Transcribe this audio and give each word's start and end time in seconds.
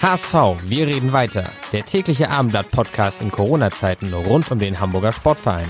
HSV, 0.00 0.32
wir 0.62 0.86
reden 0.86 1.12
weiter. 1.12 1.50
Der 1.72 1.84
tägliche 1.84 2.30
Abendblatt-Podcast 2.30 3.20
in 3.20 3.32
Corona-Zeiten 3.32 4.14
rund 4.14 4.48
um 4.48 4.60
den 4.60 4.78
Hamburger 4.78 5.10
Sportverein. 5.10 5.66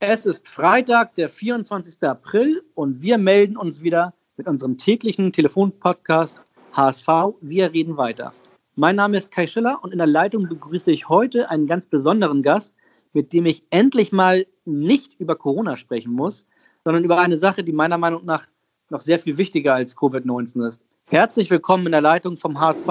Es 0.00 0.26
ist 0.26 0.46
Freitag, 0.46 1.14
der 1.14 1.30
24. 1.30 2.02
April 2.02 2.62
und 2.74 3.00
wir 3.00 3.16
melden 3.16 3.56
uns 3.56 3.82
wieder 3.82 4.12
mit 4.36 4.48
unserem 4.48 4.76
täglichen 4.76 5.32
Telefonpodcast 5.32 6.38
HSV, 6.74 7.08
wir 7.40 7.72
reden 7.72 7.96
weiter. 7.96 8.34
Mein 8.74 8.96
Name 8.96 9.16
ist 9.16 9.30
Kai 9.30 9.46
Schiller 9.46 9.78
und 9.80 9.92
in 9.92 9.98
der 9.98 10.06
Leitung 10.06 10.46
begrüße 10.46 10.90
ich 10.90 11.08
heute 11.08 11.48
einen 11.48 11.66
ganz 11.66 11.86
besonderen 11.86 12.42
Gast, 12.42 12.74
mit 13.14 13.32
dem 13.32 13.46
ich 13.46 13.64
endlich 13.70 14.12
mal 14.12 14.46
nicht 14.66 15.18
über 15.18 15.36
Corona 15.36 15.76
sprechen 15.76 16.12
muss, 16.12 16.44
sondern 16.84 17.02
über 17.02 17.18
eine 17.18 17.38
Sache, 17.38 17.64
die 17.64 17.72
meiner 17.72 17.96
Meinung 17.96 18.26
nach 18.26 18.44
noch 18.90 19.00
sehr 19.00 19.18
viel 19.18 19.38
wichtiger 19.38 19.74
als 19.74 19.96
Covid-19 19.96 20.66
ist. 20.66 20.82
Herzlich 21.08 21.50
willkommen 21.50 21.86
in 21.86 21.92
der 21.92 22.00
Leitung 22.00 22.36
vom 22.36 22.58
HSV, 22.58 22.86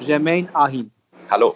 Jermaine 0.00 0.48
Ahin. 0.54 0.90
Hallo. 1.30 1.54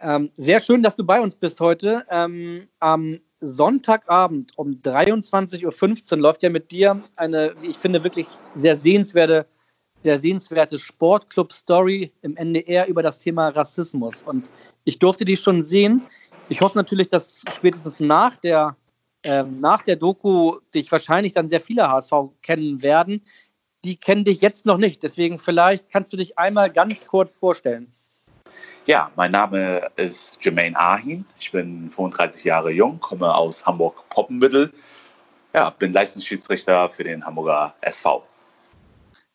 Ähm, 0.00 0.30
sehr 0.34 0.60
schön, 0.60 0.82
dass 0.82 0.96
du 0.96 1.04
bei 1.04 1.20
uns 1.20 1.36
bist 1.36 1.60
heute. 1.60 2.04
Ähm, 2.10 2.68
am 2.80 3.20
Sonntagabend 3.40 4.52
um 4.56 4.80
23.15 4.82 6.12
Uhr 6.12 6.18
läuft 6.18 6.42
ja 6.42 6.50
mit 6.50 6.70
dir 6.70 7.02
eine, 7.16 7.54
ich 7.62 7.76
finde, 7.76 8.02
wirklich 8.02 8.26
sehr 8.56 8.76
sehenswerte, 8.76 9.46
sehr 10.02 10.18
sehenswerte 10.18 10.78
Sportclub-Story 10.78 12.12
im 12.22 12.36
NDR 12.36 12.88
über 12.88 13.02
das 13.02 13.18
Thema 13.18 13.48
Rassismus. 13.48 14.22
Und 14.22 14.48
ich 14.84 14.98
durfte 14.98 15.24
die 15.24 15.36
schon 15.36 15.64
sehen. 15.64 16.02
Ich 16.48 16.60
hoffe 16.60 16.78
natürlich, 16.78 17.08
dass 17.08 17.42
spätestens 17.52 18.00
nach 18.00 18.36
der 18.36 18.76
ähm, 19.24 19.60
nach 19.60 19.82
der 19.82 19.96
Doku 19.96 20.58
dich 20.74 20.90
wahrscheinlich 20.90 21.32
dann 21.32 21.48
sehr 21.48 21.60
viele 21.60 21.88
HSV 21.88 22.12
kennen 22.42 22.82
werden. 22.82 23.24
Die 23.84 23.96
kennen 23.96 24.24
dich 24.24 24.40
jetzt 24.40 24.66
noch 24.66 24.78
nicht. 24.78 25.02
Deswegen 25.02 25.38
vielleicht 25.38 25.90
kannst 25.90 26.12
du 26.12 26.16
dich 26.16 26.38
einmal 26.38 26.70
ganz 26.70 27.06
kurz 27.06 27.34
vorstellen. 27.34 27.92
Ja, 28.86 29.12
mein 29.14 29.30
Name 29.30 29.88
ist 29.96 30.44
Jermaine 30.44 30.76
Ahin. 30.76 31.24
Ich 31.38 31.52
bin 31.52 31.90
35 31.90 32.44
Jahre 32.44 32.70
jung, 32.72 32.98
komme 32.98 33.32
aus 33.32 33.64
Hamburg-Poppenbüttel. 33.64 34.72
Ja, 35.54 35.70
bin 35.70 35.92
Leistungsschiedsrichter 35.92 36.90
für 36.90 37.04
den 37.04 37.24
Hamburger 37.24 37.74
SV. 37.80 38.24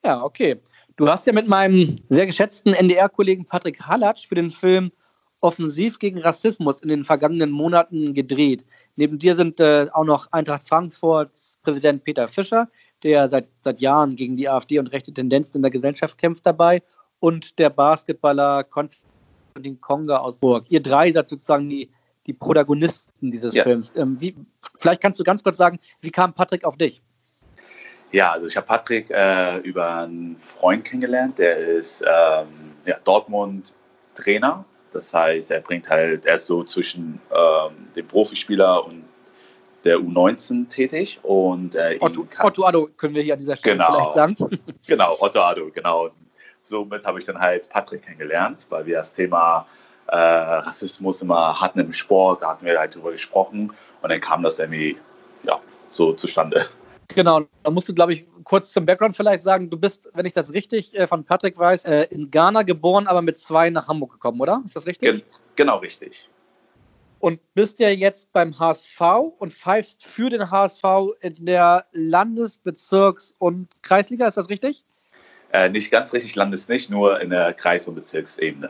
Ja, 0.04 0.22
okay. 0.24 0.60
Du 0.98 1.08
hast 1.08 1.28
ja 1.28 1.34
mit 1.34 1.48
meinem 1.48 1.98
sehr 2.10 2.26
geschätzten 2.26 2.74
NDR-Kollegen 2.74 3.46
Patrick 3.46 3.86
Hallatsch 3.86 4.28
für 4.28 4.36
den 4.36 4.50
Film 4.50 4.92
Offensiv 5.40 6.00
gegen 6.00 6.20
Rassismus 6.20 6.82
in 6.82 6.90
den 6.90 7.04
vergangenen 7.04 7.52
Monaten 7.52 8.14
gedreht. 8.14 8.66
Neben 8.96 9.20
dir 9.20 9.36
sind 9.36 9.60
äh, 9.60 9.88
auch 9.94 10.04
noch 10.04 10.32
Eintracht 10.32 10.68
Frankfurts 10.68 11.60
Präsident 11.62 12.04
Peter 12.04 12.28
Fischer, 12.28 12.70
der 13.04 13.30
seit, 13.30 13.48
seit 13.62 13.82
Jahren 13.82 14.16
gegen 14.16 14.38
die 14.38 14.50
AfD 14.50 14.80
und 14.80 14.88
rechte 14.88 15.14
Tendenzen 15.14 15.58
in 15.58 15.62
der 15.62 15.72
Gesellschaft 15.72 16.18
kämpft 16.18 16.46
dabei, 16.46 16.82
und 17.20 17.58
der 17.60 17.70
Basketballer 17.70 18.64
Konstantin 18.64 19.80
Konga 19.82 20.18
aus 20.18 20.40
Burg. 20.40 20.66
Ihr 20.70 20.82
drei 20.82 21.12
seid 21.12 21.30
sozusagen 21.30 21.70
die, 21.70 21.90
die 22.26 22.34
Protagonisten 22.34 23.32
dieses 23.32 23.54
ja. 23.54 23.64
Films. 23.64 23.92
Ähm, 23.96 24.20
wie, 24.20 24.36
vielleicht 24.80 25.02
kannst 25.02 25.20
du 25.20 25.24
ganz 25.24 25.44
kurz 25.44 25.58
sagen, 25.58 25.80
wie 26.02 26.12
kam 26.12 26.34
Patrick 26.34 26.64
auf 26.64 26.78
dich? 26.78 27.02
Ja, 28.12 28.32
also 28.32 28.48
ich 28.48 28.56
habe 28.56 28.68
Patrick 28.68 29.10
äh, 29.10 29.58
über 29.60 29.98
einen 29.98 30.38
Freund 30.40 30.86
kennengelernt, 30.86 31.38
der 31.38 31.58
ist 31.58 32.02
ähm, 32.02 32.48
ja, 32.86 32.98
Dortmund-Trainer 33.04 34.66
das 34.94 35.14
heißt, 35.14 35.52
er 35.52 35.62
bringt 35.62 35.90
halt 35.90 36.26
erst 36.26 36.48
so 36.48 36.64
zwischen 36.64 37.20
ähm, 37.32 37.88
dem 37.96 38.08
Profispieler 38.08 38.86
und 38.86 39.04
der 39.84 39.98
U19 39.98 40.70
tätig. 40.70 41.20
Und, 41.24 41.76
äh, 41.76 41.98
Otto, 42.00 42.28
Otto 42.42 42.66
Addo 42.66 42.90
können 42.98 43.16
wir 43.16 43.24
hier 43.24 43.34
an 43.34 43.40
dieser 43.40 43.56
Stelle 43.56 43.78
genau, 43.78 43.94
vielleicht 43.94 44.14
sagen. 44.14 44.36
Genau, 44.88 45.18
Otto 45.20 45.42
Addo, 45.42 45.70
genau. 45.74 46.10
Somit 46.64 47.06
habe 47.06 47.20
ich 47.20 47.26
dann 47.26 47.40
halt 47.40 47.70
Patrick 47.70 48.04
kennengelernt, 48.04 48.66
weil 48.70 48.86
wir 48.86 48.98
das 48.98 49.14
Thema 49.14 49.66
äh, 50.08 50.18
Rassismus 50.18 51.22
immer 51.22 51.60
hatten 51.60 51.80
im 51.80 51.94
Sport, 51.94 52.42
da 52.42 52.50
hatten 52.50 52.66
wir 52.66 52.78
halt 52.78 52.96
drüber 52.96 53.12
gesprochen 53.12 53.74
und 54.02 54.12
dann 54.12 54.20
kam 54.20 54.44
das 54.44 54.60
irgendwie 54.60 54.98
ja, 55.44 55.60
so 55.92 56.14
zustande. 56.14 56.66
Genau, 57.10 57.42
da 57.64 57.72
musst 57.72 57.88
du, 57.88 57.94
glaube 57.94 58.14
ich, 58.14 58.26
kurz 58.44 58.72
zum 58.74 58.86
Background 58.86 59.16
vielleicht 59.16 59.42
sagen, 59.42 59.70
du 59.70 59.78
bist, 59.78 60.10
wenn 60.14 60.26
ich 60.26 60.34
das 60.34 60.54
richtig 60.54 60.96
äh, 60.98 61.08
von 61.08 61.24
Patrick 61.24 61.58
weiß, 61.58 61.86
äh, 61.86 62.04
in 62.10 62.30
Ghana 62.30 62.64
geboren, 62.64 63.08
aber 63.08 63.22
mit 63.22 63.40
zwei 63.40 63.70
nach 63.70 63.88
Hamburg 63.88 64.12
gekommen, 64.12 64.42
oder? 64.42 64.62
Ist 64.66 64.76
das 64.76 64.86
richtig? 64.86 65.10
Gen 65.10 65.24
genau 65.56 65.78
richtig. 65.78 66.30
Und 67.20 67.40
bist 67.56 67.80
ja 67.80 67.90
jetzt 67.90 68.32
beim 68.32 68.60
HSV 68.60 69.02
und 69.40 69.52
pfeifst 69.52 70.06
für 70.06 70.30
den 70.30 70.52
HSV 70.52 70.84
in 71.22 71.46
der 71.46 71.86
Landes-, 71.92 72.58
Bezirks- 72.60 73.34
und 73.40 73.70
Kreisliga, 73.82 74.28
ist 74.28 74.38
das 74.38 74.50
richtig? 74.50 74.84
Äh, 75.52 75.70
nicht 75.70 75.90
ganz 75.90 76.14
richtig, 76.14 76.36
Landes 76.36 76.68
nicht, 76.68 76.90
nur 76.90 77.20
in 77.22 77.30
der 77.30 77.54
Kreis- 77.54 77.88
und 77.88 77.96
Bezirksebene. 77.96 78.70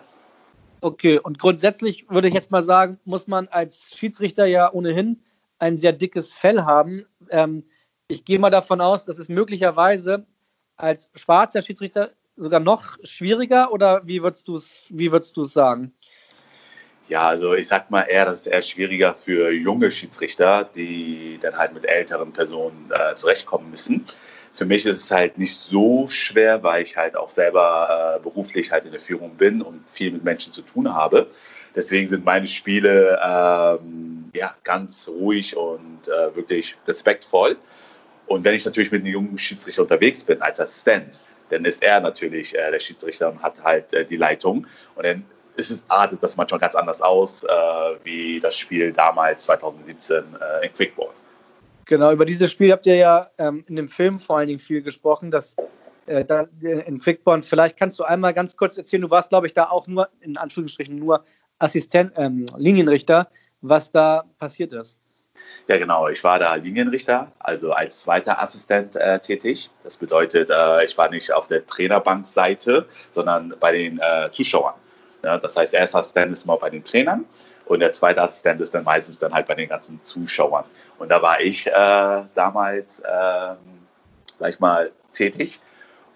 Okay, 0.82 1.20
und 1.20 1.40
grundsätzlich 1.40 2.10
würde 2.10 2.28
ich 2.28 2.36
jetzt 2.36 2.52
mal 2.52 2.64
sagen, 2.64 3.00
muss 3.04 3.28
man 3.28 3.48
als 3.48 3.90
Schiedsrichter 3.96 4.46
ja 4.46 4.72
ohnehin 4.72 5.20
ein 5.60 5.78
sehr 5.78 5.92
dickes 5.92 6.34
Fell 6.34 6.62
haben. 6.62 7.06
Ähm, 7.32 7.64
ich 8.08 8.26
gehe 8.26 8.40
mal 8.40 8.50
davon 8.50 8.82
aus, 8.82 9.06
dass 9.06 9.20
es 9.20 9.30
möglicherweise 9.30 10.26
als 10.78 11.12
schwarzer 11.16 11.62
Schiedsrichter 11.62 12.12
sogar 12.36 12.60
noch 12.60 12.98
schwieriger 13.04 13.72
oder 13.72 14.02
wie 14.06 14.24
würdest 14.24 14.48
du 14.48 14.56
es 14.56 14.82
wie 14.90 15.12
würdest 15.12 15.36
du 15.38 15.44
es 15.44 15.54
sagen? 15.54 15.94
Ja, 17.10 17.28
also 17.30 17.54
ich 17.54 17.68
sag 17.68 17.90
mal 17.90 18.02
eher, 18.04 18.26
das 18.26 18.42
ist 18.42 18.48
eher 18.48 18.62
schwieriger 18.62 19.16
für 19.16 19.52
junge 19.52 19.92
Schiedsrichter, 19.92 20.66
die 20.76 21.40
dann 21.42 21.58
halt 21.58 21.74
mit 21.74 21.86
älteren 21.86 22.34
Personen 22.34 22.92
äh, 22.92 23.16
zurechtkommen 23.16 23.72
müssen. 23.72 24.06
Für 24.54 24.66
mich 24.66 24.86
ist 24.86 25.04
es 25.04 25.12
halt 25.12 25.38
nicht 25.38 25.58
so 25.58 26.10
schwer, 26.10 26.64
weil 26.64 26.84
ich 26.84 26.98
halt 26.98 27.16
auch 27.16 27.30
selber 27.30 28.18
äh, 28.18 28.20
beruflich 28.20 28.72
halt 28.72 28.86
in 28.86 28.92
der 28.92 29.00
Führung 29.00 29.36
bin 29.36 29.62
und 29.62 29.88
viel 29.90 30.12
mit 30.12 30.24
Menschen 30.24 30.52
zu 30.52 30.62
tun 30.62 30.94
habe. 30.94 31.28
Deswegen 31.76 32.10
sind 32.10 32.26
meine 32.26 32.48
Spiele 32.48 33.20
ähm, 33.24 34.30
ja, 34.34 34.54
ganz 34.64 35.08
ruhig 35.08 35.56
und 35.56 36.08
äh, 36.08 36.36
wirklich 36.36 36.76
respektvoll. 36.88 37.56
Und 38.28 38.44
wenn 38.44 38.54
ich 38.54 38.66
natürlich 38.66 38.92
mit 38.92 39.02
einem 39.02 39.14
jungen 39.14 39.38
Schiedsrichter 39.38 39.82
unterwegs 39.82 40.24
bin 40.24 40.42
als 40.42 40.60
Assistent, 40.60 41.22
dann 41.50 41.66
ist 41.66 41.82
er 41.82 42.00
natürlich 42.02 42.56
äh, 42.58 42.72
der 42.72 42.80
Schiedsrichter 42.80 43.32
und 43.32 43.42
hat 43.42 43.56
halt 43.64 43.94
äh, 43.94 44.06
die 44.06 44.18
Leitung. 44.18 44.68
Und 44.96 45.06
dann 45.06 45.26
ist 45.56 45.72
es, 45.72 45.84
artet 45.88 46.22
das 46.22 46.38
manchmal 46.38 46.60
ganz 46.60 46.76
anders 46.76 47.02
aus, 47.02 47.44
äh, 47.44 47.48
wie 48.04 48.40
das 48.40 48.56
Spiel 48.56 48.92
damals 48.92 49.46
2017 49.46 50.18
äh, 50.18 50.66
in 50.66 50.74
Quickball. 50.74 51.10
Genau, 51.86 52.12
über 52.12 52.26
dieses 52.26 52.52
Spiel 52.52 52.72
habt 52.72 52.86
ihr 52.86 52.96
ja 52.96 53.30
ähm, 53.38 53.64
in 53.68 53.78
dem 53.78 53.88
Film 53.88 54.20
vor 54.20 54.38
allen 54.38 54.48
Dingen 54.48 54.60
viel 54.60 54.82
gesprochen, 54.82 55.32
dass 55.32 55.56
äh, 56.06 56.26
da, 56.26 56.48
in 56.62 57.00
Quickborn. 57.00 57.42
Vielleicht 57.42 57.78
kannst 57.78 57.98
du 58.00 58.04
einmal 58.04 58.34
ganz 58.34 58.58
kurz 58.58 58.78
erzählen, 58.78 59.02
du 59.02 59.10
warst, 59.10 59.30
glaube 59.30 59.48
ich, 59.48 59.54
da 59.54 59.70
auch 59.70 59.88
nur, 59.88 60.10
in 60.20 60.38
Anführungsstrichen, 60.38 60.96
nur 60.96 61.24
Assistent, 61.60 62.12
ähm, 62.18 62.46
Linienrichter, 62.58 63.30
was 63.62 63.92
da 63.92 64.26
passiert 64.38 64.74
ist. 64.74 64.98
Ja, 65.68 65.78
genau. 65.78 66.08
Ich 66.08 66.24
war 66.24 66.40
da 66.40 66.56
Linienrichter, 66.56 67.32
also 67.40 67.74
als 67.74 68.02
zweiter 68.02 68.42
Assistent 68.42 68.96
äh, 68.96 69.20
tätig. 69.20 69.70
Das 69.84 69.98
bedeutet, 69.98 70.50
äh, 70.50 70.86
ich 70.86 70.98
war 70.98 71.10
nicht 71.10 71.32
auf 71.32 71.48
der 71.48 71.66
Trainerbankseite, 71.66 72.86
sondern 73.14 73.56
bei 73.60 73.72
den 73.72 74.00
äh, 74.00 74.32
Zuschauern. 74.32 74.76
Ja, 75.24 75.38
das 75.38 75.58
heißt, 75.58 75.74
der 75.74 75.82
erste 75.82 75.98
Assistent 75.98 76.32
ist 76.32 76.46
mal 76.46 76.58
bei 76.58 76.70
den 76.70 76.84
Trainern 76.84 77.26
und 77.66 77.82
der 77.82 77.92
zweite 77.92 78.22
Assistent 78.22 78.62
ist 78.62 78.74
dann 78.74 78.84
meistens 78.84 79.20
dann 79.20 79.34
halt 79.34 79.48
bei 79.48 79.56
den 79.56 79.68
ganzen 79.68 80.00
Zuschauern. 80.04 80.66
Und 81.00 81.10
da 81.10 81.22
war 81.22 81.42
ich 81.42 81.68
äh, 81.68 81.72
damals, 82.34 83.00
ähm, 83.00 83.58
sag 84.40 84.50
ich 84.50 84.60
mal, 84.60 84.92
tätig. 85.14 85.60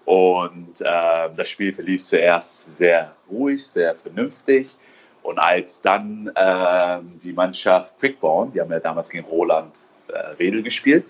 Und 0.04 0.80
äh, 0.80 1.28
das 1.36 1.48
Spiel 1.48 1.72
verlief 1.72 2.04
zuerst 2.04 2.76
sehr 2.76 3.14
ruhig, 3.30 3.64
sehr 3.64 3.94
vernünftig. 3.94 4.76
Und 5.22 5.38
als 5.38 5.80
dann 5.80 6.30
äh, 6.34 6.98
die 7.22 7.32
Mannschaft 7.32 7.98
Quickborn, 7.98 8.52
die 8.52 8.60
haben 8.60 8.70
ja 8.70 8.80
damals 8.80 9.08
gegen 9.08 9.24
Roland 9.26 9.72
äh, 10.08 10.38
Wedel 10.38 10.62
gespielt. 10.62 11.04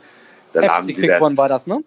Dann 0.53 0.64
FC 0.64 0.94
Quickborn 0.94 1.37
war 1.37 1.49
das, 1.49 1.67
ne? 1.67 1.82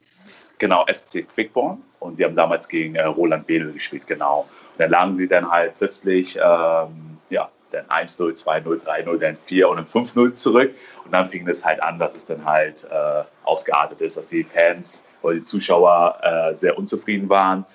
Genau, 0.57 0.85
FC 0.87 1.27
Quickborn. 1.27 1.81
Und 1.99 2.19
die 2.19 2.25
haben 2.25 2.35
damals 2.35 2.67
gegen 2.67 2.95
äh, 2.95 3.03
Roland 3.03 3.47
Wedel 3.47 3.71
gespielt, 3.73 4.07
genau. 4.07 4.47
Und 4.73 4.79
dann 4.79 4.91
lagen 4.91 5.15
sie 5.15 5.27
dann 5.27 5.49
halt 5.49 5.77
plötzlich, 5.77 6.35
ähm, 6.35 7.17
ja, 7.29 7.49
dann 7.71 7.85
1-0, 7.85 8.43
2-0, 8.43 8.83
3-0, 8.83 9.17
dann 9.17 9.37
4 9.45 9.69
und 9.69 9.77
dann 9.77 9.85
5-0 9.85 10.33
zurück. 10.33 10.73
Und 11.03 11.11
dann 11.11 11.29
fing 11.29 11.47
es 11.47 11.65
halt 11.65 11.81
an, 11.81 11.99
dass 11.99 12.15
es 12.15 12.25
dann 12.25 12.45
halt 12.45 12.85
äh, 12.89 13.23
ausgeartet 13.43 14.01
ist, 14.01 14.17
dass 14.17 14.27
die 14.27 14.43
Fans 14.43 15.03
oder 15.21 15.35
die 15.35 15.43
Zuschauer 15.43 16.17
äh, 16.21 16.55
sehr 16.55 16.77
unzufrieden 16.77 17.29
waren. 17.29 17.65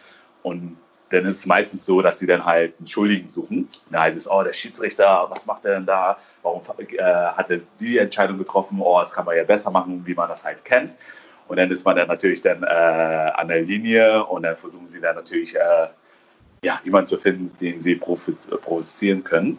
Und 0.43 0.77
dann 1.11 1.25
ist 1.25 1.39
es 1.39 1.47
meistens 1.47 1.85
so, 1.85 2.01
dass 2.01 2.19
sie 2.19 2.27
dann 2.27 2.45
halt 2.45 2.75
einen 2.79 2.87
Schuldigen 2.87 3.27
suchen. 3.27 3.69
Da 3.91 4.03
heißt 4.03 4.17
es, 4.17 4.31
oh, 4.31 4.43
der 4.43 4.53
Schiedsrichter, 4.53 5.27
was 5.29 5.45
macht 5.45 5.65
er 5.65 5.75
denn 5.75 5.87
da? 5.87 6.17
Warum 6.43 6.63
äh, 6.79 7.03
hat 7.03 7.51
er 7.51 7.61
die 7.81 7.99
Entscheidung 7.99 8.39
getroffen? 8.39 8.81
Oh, 8.81 8.99
das 9.01 9.13
kann 9.13 9.25
man 9.25 9.37
ja 9.37 9.43
besser 9.45 9.71
machen, 9.71 10.03
wie 10.07 10.15
man 10.15 10.29
das 10.29 10.45
halt 10.45 10.65
kennt. 10.65 10.95
Und 11.49 11.57
dann 11.57 11.71
ist 11.71 11.85
man 11.85 11.97
dann 11.97 12.07
natürlich 12.07 12.43
dann 12.43 12.63
äh, 12.63 12.67
an 12.67 13.49
der 13.49 13.63
Linie 13.63 14.25
und 14.25 14.45
dann 14.45 14.57
versuchen 14.57 14.87
sie 14.87 15.01
dann 15.01 15.17
natürlich 15.17 15.57
äh, 15.57 15.89
ja, 16.63 16.81
jemanden 16.85 17.09
zu 17.09 17.19
finden, 17.19 17.57
den 17.61 17.81
sie 17.81 17.97
provozieren 17.97 19.25
können. 19.25 19.59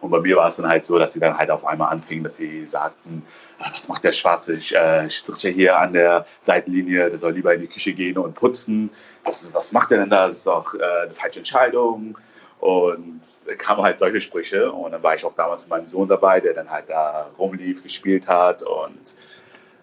Und 0.00 0.10
bei 0.10 0.20
mir 0.20 0.36
war 0.36 0.48
es 0.48 0.56
dann 0.56 0.68
halt 0.68 0.84
so, 0.84 0.98
dass 0.98 1.12
sie 1.12 1.20
dann 1.20 1.38
halt 1.38 1.50
auf 1.50 1.64
einmal 1.64 1.92
anfingen, 1.92 2.24
dass 2.24 2.36
sie 2.36 2.66
sagten, 2.66 3.24
was 3.58 3.88
macht 3.88 4.04
der 4.04 4.12
schwarze 4.12 4.54
äh, 4.54 5.10
Schiedsrichter 5.10 5.50
hier 5.50 5.78
an 5.78 5.92
der 5.92 6.26
Seitenlinie, 6.44 7.10
der 7.10 7.18
soll 7.18 7.32
lieber 7.32 7.54
in 7.54 7.60
die 7.62 7.66
Küche 7.66 7.92
gehen 7.92 8.18
und 8.18 8.34
putzen. 8.34 8.90
Was, 9.24 9.52
was 9.52 9.72
macht 9.72 9.90
der 9.90 9.98
denn 9.98 10.10
da? 10.10 10.28
Das 10.28 10.38
ist 10.38 10.46
doch 10.46 10.74
äh, 10.74 11.02
eine 11.04 11.14
falsche 11.14 11.40
Entscheidung. 11.40 12.16
Und 12.60 13.20
dann 13.46 13.58
kamen 13.58 13.82
halt 13.82 13.98
solche 13.98 14.20
Sprüche. 14.20 14.70
Und 14.70 14.92
dann 14.92 15.02
war 15.02 15.14
ich 15.14 15.24
auch 15.24 15.34
damals 15.34 15.64
mit 15.64 15.70
meinem 15.70 15.86
Sohn 15.86 16.08
dabei, 16.08 16.40
der 16.40 16.54
dann 16.54 16.70
halt 16.70 16.88
da 16.88 17.30
rumlief, 17.38 17.82
gespielt 17.82 18.28
hat 18.28 18.62
und 18.62 19.14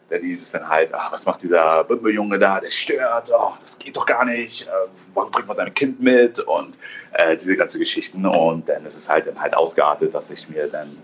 dann 0.10 0.22
hieß 0.22 0.42
es 0.42 0.52
dann 0.52 0.68
halt, 0.68 0.94
ach, 0.94 1.12
was 1.12 1.26
macht 1.26 1.42
dieser 1.42 1.84
Bimbeljunge 1.84 2.38
da, 2.38 2.60
der 2.60 2.72
stört, 2.72 3.32
oh, 3.36 3.54
das 3.60 3.78
geht 3.80 3.98
doch 3.98 4.06
gar 4.06 4.24
nicht, 4.26 4.68
äh, 4.68 4.72
warum 5.14 5.32
bringt 5.32 5.48
man 5.48 5.58
sein 5.58 5.74
Kind 5.74 6.00
mit 6.00 6.40
und 6.40 6.78
äh, 7.14 7.36
diese 7.36 7.56
ganzen 7.56 7.80
Geschichten 7.80 8.26
und 8.26 8.70
dann 8.70 8.86
ist 8.86 8.96
es 8.96 9.10
halt 9.10 9.28
dann 9.28 9.42
halt 9.42 9.56
ausgeartet, 9.56 10.14
dass 10.14 10.30
ich 10.30 10.48
mir 10.48 10.68
dann, 10.68 10.96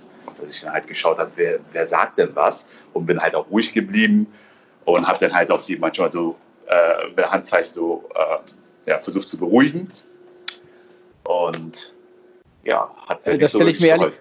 dass 0.41 0.55
ich 0.55 0.61
dann 0.61 0.73
halt 0.73 0.88
geschaut 0.88 1.17
habe, 1.17 1.31
wer, 1.35 1.59
wer 1.71 1.85
sagt 1.85 2.19
denn 2.19 2.35
was 2.35 2.67
und 2.93 3.05
bin 3.05 3.19
halt 3.19 3.35
auch 3.35 3.49
ruhig 3.49 3.73
geblieben 3.73 4.27
und 4.85 5.07
habe 5.07 5.19
dann 5.19 5.33
halt 5.33 5.51
auch 5.51 5.63
die 5.63 5.77
manchmal 5.77 6.11
so 6.11 6.35
äh, 6.67 7.07
mit 7.09 7.17
der 7.17 7.31
Handzeichen 7.31 7.73
so 7.73 8.09
äh, 8.15 8.89
ja, 8.89 8.99
versucht 8.99 9.29
zu 9.29 9.38
beruhigen 9.38 9.91
und 11.23 11.93
ja, 12.63 12.93
hat 13.07 13.25
also 13.25 13.39
das 13.39 13.51
so 13.51 13.59
stelle 13.59 13.71
ich 13.71 13.79
mir 13.79 13.88
ehrlich, 13.88 14.15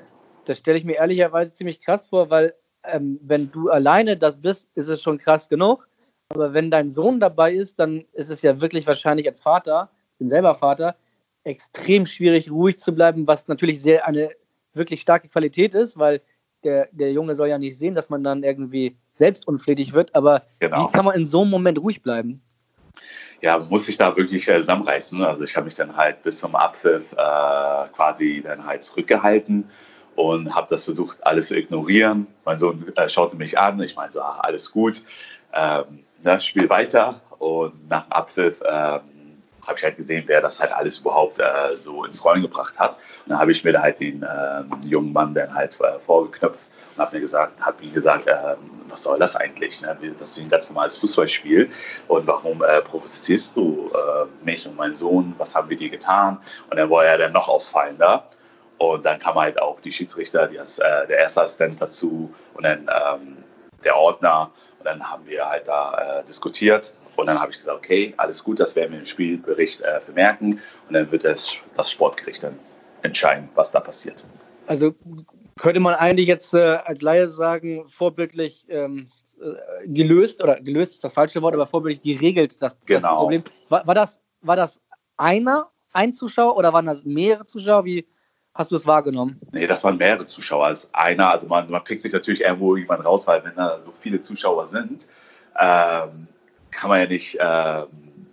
Das 0.45 0.59
stelle 0.59 0.79
ich 0.79 0.85
mir 0.85 0.97
ehrlicherweise 0.97 1.53
ziemlich 1.53 1.81
krass 1.81 2.07
vor, 2.07 2.31
weil 2.31 2.55
ähm, 2.85 3.19
wenn 3.23 3.51
du 3.51 3.71
alleine 3.71 4.17
das 4.17 4.41
bist, 4.41 4.69
ist 4.75 4.89
es 4.89 5.03
schon 5.03 5.19
krass 5.19 5.49
genug. 5.49 5.89
Aber 6.29 6.55
wenn 6.55 6.71
dein 6.71 6.91
Sohn 6.91 7.19
dabei 7.21 7.53
ist, 7.53 7.81
dann 7.81 8.05
ist 8.13 8.31
es 8.31 8.43
ja 8.43 8.61
wirklich 8.61 8.87
wahrscheinlich 8.87 9.27
als 9.27 9.43
Vater, 9.43 9.91
ich 10.13 10.19
bin 10.19 10.29
selber 10.29 10.55
Vater, 10.55 10.97
extrem 11.45 12.07
schwierig, 12.07 12.51
ruhig 12.51 12.79
zu 12.79 12.95
bleiben, 12.95 13.27
was 13.27 13.49
natürlich 13.49 13.83
sehr 13.83 14.07
eine 14.07 14.31
wirklich 14.75 15.01
starke 15.01 15.29
Qualität 15.29 15.75
ist, 15.75 15.99
weil 15.99 16.21
der, 16.65 16.89
der 16.93 17.13
Junge 17.13 17.37
soll 17.37 17.49
ja 17.49 17.59
nicht 17.59 17.79
sehen, 17.79 17.95
dass 17.95 18.11
man 18.11 18.23
dann 18.23 18.43
irgendwie 18.43 18.97
selbst 19.15 19.47
unflätig 19.49 19.93
wird. 19.93 20.15
Aber 20.15 20.43
genau. 20.59 20.87
wie 20.87 20.93
kann 20.93 21.05
man 21.05 21.15
in 21.15 21.27
so 21.27 21.43
einem 21.43 21.51
Moment 21.51 21.79
ruhig 21.79 22.03
bleiben? 22.03 22.43
Ja, 23.41 23.59
muss 23.59 23.89
ich 23.89 23.97
da 23.97 24.17
wirklich 24.17 24.47
äh, 24.49 24.59
zusammenreißen. 24.59 25.23
Also 25.23 25.45
ich 25.45 25.57
habe 25.57 25.65
mich 25.65 25.75
dann 25.75 25.97
halt 25.97 26.23
bis 26.23 26.39
zum 26.39 26.55
Abpfiff 26.55 27.13
äh, 27.13 27.17
quasi 27.17 28.43
dann 28.45 28.67
halt 28.67 28.85
zurückgehalten 28.85 29.71
und 30.15 30.55
habe 30.55 30.67
das 30.69 30.85
versucht, 30.85 31.25
alles 31.25 31.47
zu 31.47 31.57
ignorieren. 31.57 32.27
Mein 32.45 32.59
Sohn 32.59 32.93
äh, 32.97 33.09
schaute 33.09 33.37
mich 33.37 33.59
an, 33.59 33.81
ich 33.81 33.97
meinte 33.97 34.15
so, 34.15 34.23
ach, 34.23 34.41
alles 34.41 34.71
gut, 34.71 35.03
ähm, 35.55 36.05
ne, 36.23 36.39
spiel 36.41 36.69
weiter. 36.69 37.21
Und 37.39 37.89
nach 37.89 38.05
dem 38.05 38.13
Abpfiff 38.13 38.63
ähm, 38.71 39.01
habe 39.67 39.79
ich 39.79 39.85
halt 39.85 39.97
gesehen, 39.97 40.25
wer 40.27 40.41
das 40.41 40.61
halt 40.61 40.73
alles 40.73 40.99
überhaupt 40.99 41.39
äh, 41.39 41.77
so 41.79 42.05
ins 42.05 42.25
Rollen 42.25 42.43
gebracht 42.43 42.79
hat. 42.79 42.97
Und 43.25 43.31
dann 43.31 43.39
habe 43.39 43.53
ich 43.53 43.63
mir 43.65 43.73
da 43.73 43.83
halt 43.83 44.01
den 44.01 44.23
äh, 44.23 44.63
jungen 44.87 45.13
Mann 45.13 45.35
dann 45.35 45.55
halt 45.55 45.79
äh, 45.81 45.99
vorgeknöpft 46.01 46.69
und 46.97 47.03
habe 47.03 47.17
mir 47.17 47.21
gesagt, 47.21 47.61
habe 47.61 47.83
ihm 47.83 47.93
gesagt, 47.93 48.27
ähm, 48.27 48.83
was 48.89 49.03
soll 49.03 49.19
das 49.19 49.37
eigentlich? 49.37 49.81
Ne? 49.81 49.97
Das 50.19 50.31
ist 50.31 50.39
ein 50.39 50.49
ganz 50.49 50.71
normales 50.71 50.97
Fußballspiel 50.99 51.71
und 52.09 52.27
warum 52.27 52.63
äh, 52.63 52.81
provozierst 52.81 53.57
du 53.57 53.91
äh, 53.95 54.45
mich 54.45 54.67
und 54.67 54.77
meinen 54.77 54.95
Sohn? 54.95 55.35
Was 55.39 55.55
haben 55.55 55.69
wir 55.69 55.77
dir 55.77 55.91
getan? 55.91 56.39
Und 56.69 56.79
dann 56.79 56.91
war 56.91 57.05
er 57.05 57.19
dann 57.19 57.33
noch 57.33 57.49
ausfallender. 57.49 58.25
Und 58.79 59.05
dann 59.05 59.19
kam 59.19 59.35
halt 59.35 59.61
auch 59.61 59.79
die 59.81 59.93
Schiedsrichter, 59.93 60.47
die, 60.47 60.57
äh, 60.57 61.07
der 61.07 61.19
erste 61.19 61.43
Assistent 61.43 61.83
dazu 61.83 62.33
und 62.55 62.65
dann 62.65 62.89
ähm, 62.89 63.45
der 63.85 63.95
Ordner. 63.97 64.51
Und 64.79 64.87
dann 64.87 65.11
haben 65.11 65.27
wir 65.27 65.47
halt 65.47 65.69
da 65.69 66.23
diskutiert. 66.27 66.95
Und 67.21 67.27
dann 67.27 67.41
habe 67.41 67.51
ich 67.51 67.59
gesagt, 67.59 67.77
okay, 67.77 68.15
alles 68.17 68.43
gut, 68.43 68.61
das 68.61 68.75
werden 68.77 68.93
wir 68.93 68.99
im 69.01 69.07
Spielbericht 69.07 69.81
äh, 69.83 70.01
vermerken. 70.01 70.61
Und 70.89 70.95
dann 70.95 71.11
wird 71.11 71.25
das, 71.25 71.55
das 71.77 71.91
Sportgericht 71.91 72.43
dann 72.43 72.59
entscheiden, 73.03 73.49
was 73.55 73.71
da 73.71 73.81
passiert. 73.81 74.25
Also 74.67 74.95
könnte 75.59 75.81
man 75.81 75.95
eigentlich 75.95 76.27
jetzt 76.27 76.55
äh, 76.55 76.79
als 76.85 77.03
Laie 77.03 77.29
sagen, 77.29 77.85
vorbildlich 77.89 78.67
ähm, 78.69 79.09
äh, 79.41 79.89
gelöst, 79.89 80.43
oder 80.43 80.61
gelöst 80.61 80.95
ist 80.95 81.05
das 81.05 81.13
falsche 81.13 81.43
Wort, 81.43 81.55
aber 81.55 81.67
vorbildlich 81.67 82.03
geregelt, 82.19 82.63
das, 82.63 82.77
genau. 82.87 83.01
das 83.09 83.19
Problem. 83.19 83.45
War, 83.69 83.87
war, 83.87 83.95
das, 83.95 84.21
war 84.41 84.57
das 84.57 84.81
einer, 85.17 85.71
ein 85.93 86.13
Zuschauer 86.13 86.57
oder 86.57 86.73
waren 86.73 86.87
das 86.87 87.05
mehrere 87.05 87.45
Zuschauer? 87.45 87.85
Wie, 87.85 88.07
Hast 88.55 88.73
du 88.73 88.77
es 88.77 88.87
wahrgenommen? 88.87 89.41
Nee, 89.53 89.67
das 89.67 89.85
waren 89.85 89.97
mehrere 89.97 90.27
Zuschauer 90.27 90.67
als 90.67 90.93
einer. 90.93 91.31
Also 91.31 91.47
man, 91.47 91.71
man 91.71 91.85
kriegt 91.85 92.01
sich 92.01 92.13
natürlich 92.13 92.43
irgendwo 92.43 92.77
jemand 92.77 93.05
raus, 93.05 93.27
weil 93.27 93.45
wenn 93.45 93.55
da 93.55 93.81
so 93.81 93.93
viele 94.01 94.23
Zuschauer 94.23 94.67
sind, 94.67 95.07
ähm, 95.59 96.27
kann 96.71 96.91
man 96.91 97.01
ja 97.01 97.07
nicht 97.07 97.37
ähm, 97.41 97.87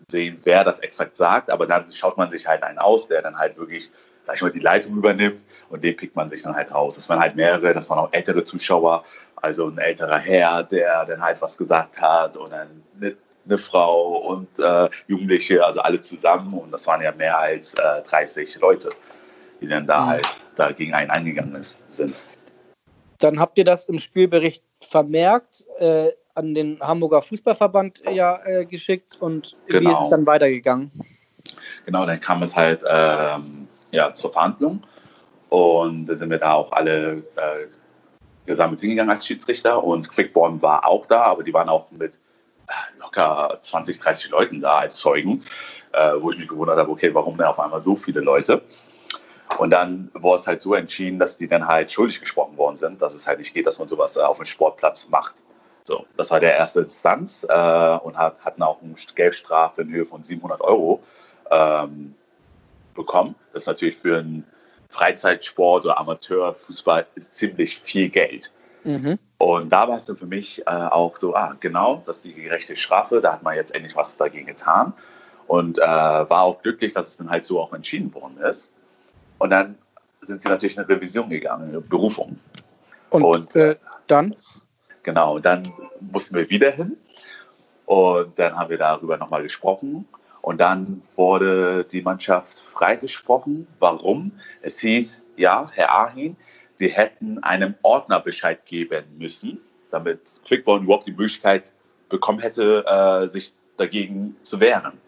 sehen, 0.09 0.39
wer 0.43 0.63
das 0.63 0.79
exakt 0.79 1.15
sagt, 1.15 1.51
aber 1.51 1.67
dann 1.67 1.91
schaut 1.91 2.17
man 2.17 2.31
sich 2.31 2.47
halt 2.47 2.63
einen 2.63 2.79
aus, 2.79 3.07
der 3.07 3.21
dann 3.21 3.37
halt 3.37 3.57
wirklich, 3.57 3.89
sag 4.23 4.35
ich 4.35 4.41
mal, 4.41 4.51
die 4.51 4.59
Leitung 4.59 4.95
übernimmt 4.95 5.45
und 5.69 5.83
den 5.83 5.95
pickt 5.95 6.15
man 6.15 6.29
sich 6.29 6.43
dann 6.43 6.55
halt 6.55 6.73
raus. 6.73 6.95
Das 6.95 7.09
waren 7.09 7.19
halt 7.19 7.35
mehrere, 7.35 7.73
das 7.73 7.89
waren 7.89 7.99
auch 7.99 8.09
ältere 8.11 8.45
Zuschauer, 8.45 9.03
also 9.35 9.67
ein 9.67 9.77
älterer 9.77 10.19
Herr, 10.19 10.63
der 10.63 11.05
dann 11.05 11.21
halt 11.21 11.41
was 11.41 11.57
gesagt 11.57 11.99
hat 11.99 12.37
und 12.37 12.51
dann 12.51 12.83
eine, 12.99 13.15
eine 13.45 13.57
Frau 13.57 14.17
und 14.17 14.47
äh, 14.59 14.89
Jugendliche, 15.07 15.65
also 15.65 15.81
alle 15.81 16.01
zusammen 16.01 16.53
und 16.53 16.71
das 16.71 16.87
waren 16.87 17.01
ja 17.01 17.11
mehr 17.11 17.37
als 17.37 17.73
äh, 17.73 18.01
30 18.03 18.59
Leute 18.59 18.89
die 19.61 19.67
dann 19.67 19.87
da 19.87 20.01
mhm. 20.01 20.07
halt 20.07 20.27
dagegen 20.55 20.93
einen 20.93 21.09
eingegangen 21.09 21.55
ist, 21.55 21.81
sind. 21.91 22.25
Dann 23.19 23.39
habt 23.39 23.57
ihr 23.57 23.65
das 23.65 23.85
im 23.85 23.99
Spielbericht 23.99 24.63
vermerkt, 24.79 25.65
äh, 25.79 26.11
an 26.37 26.53
den 26.53 26.79
Hamburger 26.79 27.21
Fußballverband 27.21 28.03
ja 28.11 28.39
äh, 28.45 28.65
geschickt 28.65 29.17
und 29.19 29.57
genau. 29.67 29.81
wie 29.81 29.85
ist 29.85 29.91
es 29.91 29.97
genau. 29.97 30.09
dann 30.09 30.25
weitergegangen? 30.25 30.91
Genau, 31.85 32.05
dann 32.05 32.19
kam 32.19 32.43
es 32.43 32.55
halt 32.55 32.83
ähm, 32.87 33.67
ja, 33.91 34.13
zur 34.13 34.31
Verhandlung 34.31 34.83
und 35.49 36.05
da 36.05 36.15
sind 36.15 36.29
wir 36.29 36.37
da 36.37 36.53
auch 36.53 36.71
alle 36.71 37.23
äh, 37.35 37.67
gesammelt 38.45 38.79
hingegangen 38.79 39.09
als 39.09 39.25
Schiedsrichter 39.25 39.83
und 39.83 40.09
Quickborn 40.09 40.61
war 40.61 40.85
auch 40.85 41.05
da, 41.05 41.23
aber 41.23 41.43
die 41.43 41.53
waren 41.53 41.69
auch 41.69 41.91
mit 41.91 42.19
äh, 42.67 42.99
locker 42.99 43.57
20, 43.61 43.99
30 43.99 44.29
Leuten 44.29 44.61
da 44.61 44.79
als 44.79 44.95
Zeugen, 44.95 45.43
äh, 45.93 46.13
wo 46.19 46.31
ich 46.31 46.37
mich 46.37 46.47
gewundert 46.47 46.77
habe, 46.77 46.91
okay, 46.91 47.13
warum 47.13 47.37
denn 47.37 47.47
auf 47.47 47.59
einmal 47.59 47.81
so 47.81 47.95
viele 47.95 48.21
Leute? 48.21 48.61
Und 49.57 49.71
dann 49.71 50.11
wurde 50.13 50.41
es 50.41 50.47
halt 50.47 50.61
so 50.61 50.73
entschieden, 50.73 51.19
dass 51.19 51.37
die 51.37 51.47
dann 51.47 51.67
halt 51.67 51.91
schuldig 51.91 52.19
gesprochen 52.19 52.57
worden 52.57 52.75
sind, 52.75 53.01
dass 53.01 53.13
es 53.13 53.25
halt 53.25 53.39
nicht 53.39 53.53
geht, 53.53 53.65
dass 53.65 53.79
man 53.79 53.87
sowas 53.87 54.17
äh, 54.17 54.21
auf 54.21 54.37
dem 54.37 54.45
Sportplatz 54.45 55.09
macht. 55.09 55.41
So, 55.87 56.05
das 56.17 56.31
war 56.31 56.41
der 56.41 56.53
erste 56.53 56.81
Instanz 56.81 57.45
äh, 57.47 57.97
und 57.99 58.17
hat, 58.17 58.43
hatten 58.43 58.61
auch 58.61 58.81
eine 58.81 58.93
Geldstrafe 59.15 59.83
in 59.83 59.89
Höhe 59.89 60.03
von 60.03 60.21
700 60.21 60.59
Euro 60.59 61.01
ähm, 61.49 62.13
bekommen. 62.93 63.35
Das 63.53 63.63
ist 63.63 63.67
natürlich 63.67 63.95
für 63.95 64.17
einen 64.17 64.45
Freizeitsport 64.89 65.85
oder 65.85 65.97
Amateurfußball 65.97 67.07
ziemlich 67.17 67.79
viel 67.79 68.09
Geld. 68.09 68.51
Mhm. 68.83 69.17
Und 69.37 69.71
da 69.71 69.87
war 69.87 69.95
es 69.95 70.03
dann 70.03 70.17
für 70.17 70.25
mich 70.25 70.59
äh, 70.67 70.71
auch 70.71 71.15
so, 71.15 71.33
ah, 71.33 71.55
genau, 71.57 72.03
das 72.05 72.17
ist 72.17 72.25
die 72.25 72.33
gerechte 72.33 72.75
Strafe, 72.75 73.21
da 73.21 73.31
hat 73.31 73.43
man 73.43 73.55
jetzt 73.55 73.73
endlich 73.73 73.95
was 73.95 74.17
dagegen 74.17 74.47
getan. 74.47 74.91
Und 75.47 75.77
äh, 75.77 75.81
war 75.81 76.41
auch 76.41 76.61
glücklich, 76.63 76.91
dass 76.91 77.07
es 77.07 77.17
dann 77.17 77.29
halt 77.29 77.45
so 77.45 77.61
auch 77.61 77.71
entschieden 77.71 78.13
worden 78.13 78.39
ist. 78.39 78.73
Und 79.37 79.51
dann 79.51 79.77
sind 80.19 80.41
sie 80.41 80.49
natürlich 80.49 80.75
in 80.75 80.83
eine 80.83 80.89
Revision 80.89 81.29
gegangen, 81.29 81.69
eine 81.69 81.79
Berufung. 81.79 82.37
Und, 83.09 83.23
und 83.23 83.55
äh, 83.55 83.77
dann? 84.07 84.35
Genau, 85.07 85.39
dann 85.39 85.63
mussten 86.01 86.35
wir 86.35 86.49
wieder 86.49 86.69
hin. 86.69 86.97
Und 87.85 88.37
dann 88.37 88.57
haben 88.57 88.69
wir 88.69 88.77
darüber 88.77 89.15
nochmal 89.15 89.41
gesprochen. 89.41 90.05
Und 90.41 90.59
dann 90.59 91.01
wurde 91.15 91.85
die 91.85 92.01
Mannschaft 92.01 92.59
freigesprochen. 92.59 93.67
Warum? 93.79 94.33
Es 94.61 94.79
hieß, 94.79 95.23
ja, 95.37 95.71
Herr 95.73 95.97
Ahin, 95.97 96.35
Sie 96.75 96.89
hätten 96.89 97.41
einem 97.41 97.75
Ordner 97.83 98.19
Bescheid 98.19 98.65
geben 98.65 99.05
müssen, 99.17 99.61
damit 99.91 100.19
Quickball 100.45 100.83
überhaupt 100.83 101.07
die 101.07 101.11
Möglichkeit 101.11 101.71
bekommen 102.09 102.39
hätte, 102.39 102.85
äh, 102.85 103.29
sich 103.29 103.53
dagegen 103.77 104.35
zu 104.43 104.59
wehren. 104.59 104.99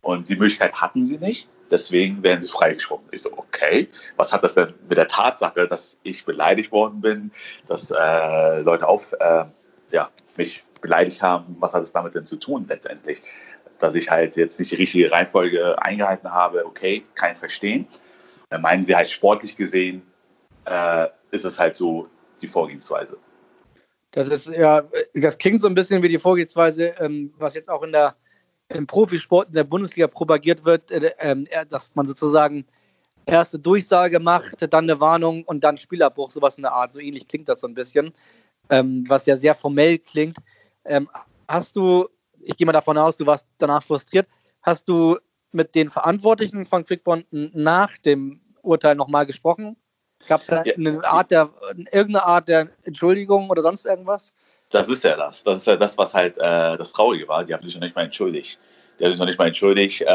Und 0.00 0.30
die 0.30 0.36
Möglichkeit 0.36 0.80
hatten 0.80 1.04
sie 1.04 1.18
nicht. 1.18 1.46
Deswegen 1.72 2.22
werden 2.22 2.42
sie 2.42 2.48
freigesprochen. 2.48 3.06
Ich 3.12 3.22
so, 3.22 3.32
okay, 3.38 3.88
was 4.16 4.30
hat 4.30 4.44
das 4.44 4.54
denn 4.54 4.74
mit 4.90 4.98
der 4.98 5.08
Tatsache, 5.08 5.66
dass 5.66 5.96
ich 6.02 6.26
beleidigt 6.26 6.70
worden 6.70 7.00
bin, 7.00 7.32
dass 7.66 7.90
äh, 7.90 8.60
Leute 8.60 8.86
auf, 8.86 9.14
äh, 9.18 9.46
ja, 9.90 10.10
mich 10.36 10.64
beleidigt 10.82 11.22
haben, 11.22 11.56
was 11.60 11.72
hat 11.72 11.82
es 11.82 11.90
damit 11.90 12.14
denn 12.14 12.26
zu 12.26 12.36
tun 12.36 12.66
letztendlich? 12.68 13.22
Dass 13.78 13.94
ich 13.94 14.10
halt 14.10 14.36
jetzt 14.36 14.58
nicht 14.58 14.70
die 14.70 14.76
richtige 14.76 15.10
Reihenfolge 15.10 15.80
eingehalten 15.80 16.30
habe, 16.30 16.66
okay, 16.66 17.04
kein 17.14 17.36
Verstehen. 17.36 17.88
Dann 18.50 18.60
meinen 18.60 18.82
sie 18.82 18.94
halt 18.94 19.08
sportlich 19.08 19.56
gesehen, 19.56 20.02
äh, 20.66 21.06
ist 21.30 21.46
es 21.46 21.58
halt 21.58 21.74
so 21.74 22.06
die 22.42 22.48
Vorgehensweise. 22.48 23.16
Das 24.10 24.28
ist 24.28 24.48
ja, 24.48 24.82
das 25.14 25.38
klingt 25.38 25.62
so 25.62 25.68
ein 25.68 25.74
bisschen 25.74 26.02
wie 26.02 26.08
die 26.10 26.18
Vorgehensweise, 26.18 26.88
ähm, 26.98 27.32
was 27.38 27.54
jetzt 27.54 27.70
auch 27.70 27.82
in 27.82 27.92
der 27.92 28.14
im 28.68 28.86
Profisport 28.86 29.48
in 29.48 29.54
der 29.54 29.64
Bundesliga 29.64 30.06
propagiert 30.06 30.64
wird, 30.64 30.90
äh, 30.90 31.12
äh, 31.18 31.66
dass 31.66 31.94
man 31.94 32.06
sozusagen 32.08 32.64
erste 33.26 33.58
Durchsage 33.58 34.18
macht, 34.18 34.72
dann 34.72 34.84
eine 34.84 35.00
Warnung 35.00 35.44
und 35.44 35.62
dann 35.62 35.76
Spielabbruch, 35.76 36.30
sowas 36.30 36.56
in 36.56 36.62
der 36.62 36.72
Art. 36.72 36.92
So 36.92 37.00
ähnlich 37.00 37.28
klingt 37.28 37.48
das 37.48 37.60
so 37.60 37.66
ein 37.66 37.74
bisschen, 37.74 38.12
ähm, 38.70 39.04
was 39.08 39.26
ja 39.26 39.36
sehr 39.36 39.54
formell 39.54 39.98
klingt. 39.98 40.36
Ähm, 40.84 41.08
hast 41.48 41.76
du, 41.76 42.08
ich 42.40 42.56
gehe 42.56 42.66
mal 42.66 42.72
davon 42.72 42.98
aus, 42.98 43.16
du 43.16 43.26
warst 43.26 43.46
danach 43.58 43.82
frustriert, 43.82 44.26
hast 44.62 44.88
du 44.88 45.18
mit 45.52 45.74
den 45.74 45.90
Verantwortlichen 45.90 46.64
von 46.64 46.84
Quickbond 46.84 47.26
nach 47.30 47.98
dem 47.98 48.40
Urteil 48.62 48.94
nochmal 48.94 49.26
gesprochen? 49.26 49.76
Gab 50.28 50.40
es 50.40 50.46
da 50.46 50.60
eine 50.62 51.04
Art 51.04 51.30
der, 51.30 51.50
irgendeine 51.90 52.24
Art 52.24 52.48
der 52.48 52.70
Entschuldigung 52.84 53.50
oder 53.50 53.62
sonst 53.62 53.86
irgendwas? 53.86 54.32
Das 54.72 54.88
ist 54.88 55.04
ja 55.04 55.16
das. 55.16 55.44
Das 55.44 55.58
ist 55.58 55.66
ja 55.66 55.76
das, 55.76 55.96
was 55.98 56.14
halt 56.14 56.36
äh, 56.38 56.76
das 56.76 56.92
Traurige 56.92 57.28
war. 57.28 57.44
Die 57.44 57.54
haben 57.54 57.62
sich 57.64 57.74
noch 57.74 57.82
nicht 57.82 57.94
mal 57.94 58.04
entschuldigt. 58.04 58.58
Die 58.98 59.04
haben 59.04 59.10
sich 59.12 59.20
noch 59.20 59.26
nicht 59.26 59.38
mal 59.38 59.48
entschuldigt. 59.48 60.00
Äh, 60.00 60.06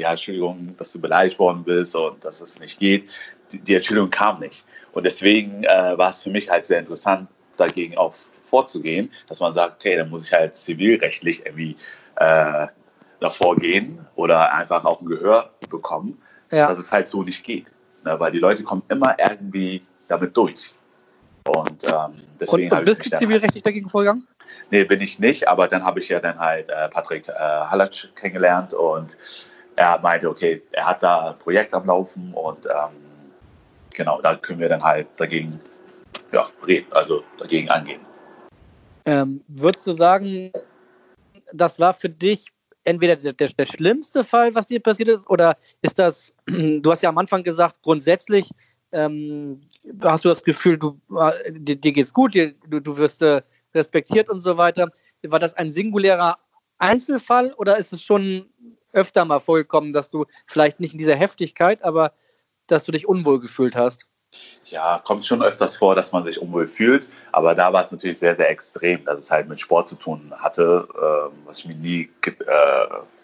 ja, 0.00 0.10
Entschuldigung, 0.10 0.74
dass 0.76 0.92
du 0.92 1.00
beleidigt 1.00 1.38
worden 1.38 1.64
bist 1.64 1.96
und 1.96 2.24
dass 2.24 2.40
es 2.40 2.60
nicht 2.60 2.78
geht. 2.78 3.08
Die, 3.50 3.58
die 3.58 3.74
Entschuldigung 3.74 4.10
kam 4.10 4.40
nicht. 4.40 4.64
Und 4.92 5.04
deswegen 5.04 5.64
äh, 5.64 5.96
war 5.96 6.10
es 6.10 6.22
für 6.22 6.30
mich 6.30 6.50
halt 6.50 6.66
sehr 6.66 6.78
interessant, 6.78 7.28
dagegen 7.56 7.96
auch 7.96 8.14
vorzugehen, 8.44 9.10
dass 9.26 9.40
man 9.40 9.52
sagt, 9.52 9.76
okay, 9.80 9.96
dann 9.96 10.10
muss 10.10 10.26
ich 10.26 10.32
halt 10.32 10.56
zivilrechtlich 10.56 11.46
irgendwie 11.46 11.76
äh, 12.16 12.66
davor 13.20 13.56
gehen 13.56 14.06
oder 14.14 14.52
einfach 14.52 14.84
auch 14.84 15.00
ein 15.00 15.06
Gehör 15.06 15.50
bekommen, 15.70 16.20
ja. 16.50 16.68
dass 16.68 16.78
es 16.78 16.92
halt 16.92 17.08
so 17.08 17.22
nicht 17.22 17.42
geht. 17.44 17.72
Ne? 18.04 18.18
Weil 18.20 18.32
die 18.32 18.38
Leute 18.38 18.62
kommen 18.62 18.82
immer 18.88 19.16
irgendwie 19.18 19.82
damit 20.08 20.36
durch. 20.36 20.74
Und 21.44 21.84
ähm, 21.84 22.14
deswegen 22.40 22.70
und, 22.70 22.78
und 22.78 22.84
bist 22.84 23.04
du 23.04 23.10
zivilrechtlich 23.10 23.62
dagegen 23.62 23.88
vorgegangen? 23.88 24.26
Nee, 24.70 24.84
bin 24.84 25.00
ich 25.00 25.18
nicht, 25.18 25.48
aber 25.48 25.68
dann 25.68 25.84
habe 25.84 26.00
ich 26.00 26.08
ja 26.08 26.20
dann 26.20 26.38
halt 26.38 26.68
äh, 26.68 26.88
Patrick 26.88 27.28
äh, 27.28 27.32
Hallatsch 27.32 28.08
kennengelernt 28.14 28.74
und 28.74 29.16
er 29.76 29.98
meinte, 30.00 30.28
okay, 30.28 30.62
er 30.72 30.86
hat 30.86 31.02
da 31.02 31.30
ein 31.30 31.38
Projekt 31.38 31.74
am 31.74 31.86
Laufen 31.86 32.32
und 32.34 32.66
ähm, 32.66 33.30
genau, 33.94 34.20
da 34.20 34.36
können 34.36 34.60
wir 34.60 34.68
dann 34.68 34.82
halt 34.82 35.08
dagegen 35.16 35.58
ja, 36.32 36.46
reden, 36.66 36.86
also 36.92 37.22
dagegen 37.38 37.68
angehen. 37.70 38.00
Ähm, 39.04 39.42
würdest 39.48 39.86
du 39.86 39.94
sagen, 39.94 40.52
das 41.52 41.78
war 41.78 41.92
für 41.92 42.08
dich 42.08 42.46
entweder 42.84 43.16
der, 43.16 43.32
der, 43.32 43.48
der, 43.48 43.66
schlimmste 43.66 44.24
Fall, 44.24 44.54
was 44.54 44.66
dir 44.66 44.80
passiert 44.80 45.08
ist, 45.08 45.28
oder 45.28 45.56
ist 45.82 45.98
das, 45.98 46.34
du 46.46 46.90
hast 46.90 47.02
ja 47.02 47.08
am 47.08 47.18
Anfang 47.18 47.42
gesagt, 47.42 47.82
grundsätzlich 47.82 48.50
ähm, 48.92 49.62
hast 50.02 50.24
du 50.24 50.28
das 50.28 50.42
Gefühl, 50.42 50.78
du, 50.78 51.00
äh, 51.18 51.52
dir, 51.52 51.76
dir 51.76 51.92
geht's 51.92 52.12
gut, 52.12 52.34
dir, 52.34 52.54
du, 52.66 52.80
du 52.80 52.96
wirst 52.96 53.22
äh, 53.22 53.42
respektiert 53.74 54.28
und 54.28 54.40
so 54.40 54.56
weiter. 54.56 54.90
War 55.22 55.38
das 55.38 55.54
ein 55.54 55.70
singulärer 55.70 56.38
Einzelfall 56.78 57.52
oder 57.54 57.78
ist 57.78 57.92
es 57.92 58.02
schon 58.02 58.50
öfter 58.92 59.24
mal 59.24 59.40
vorgekommen, 59.40 59.92
dass 59.92 60.10
du 60.10 60.26
vielleicht 60.46 60.80
nicht 60.80 60.92
in 60.92 60.98
dieser 60.98 61.16
Heftigkeit, 61.16 61.82
aber 61.84 62.12
dass 62.66 62.84
du 62.84 62.92
dich 62.92 63.08
unwohl 63.08 63.40
gefühlt 63.40 63.76
hast? 63.76 64.06
Ja, 64.64 64.98
kommt 65.04 65.26
schon 65.26 65.42
öfters 65.42 65.76
vor, 65.76 65.94
dass 65.94 66.12
man 66.12 66.24
sich 66.24 66.40
unwohl 66.40 66.66
fühlt, 66.66 67.08
aber 67.32 67.54
da 67.54 67.72
war 67.72 67.82
es 67.82 67.92
natürlich 67.92 68.18
sehr, 68.18 68.34
sehr 68.34 68.48
extrem, 68.48 69.04
dass 69.04 69.20
es 69.20 69.30
halt 69.30 69.48
mit 69.48 69.60
Sport 69.60 69.88
zu 69.88 69.96
tun 69.96 70.32
hatte, 70.36 70.88
äh, 70.94 71.46
was 71.46 71.58
ich 71.58 71.66
mir 71.66 71.74
nie, 71.74 72.08
äh, 72.26 72.32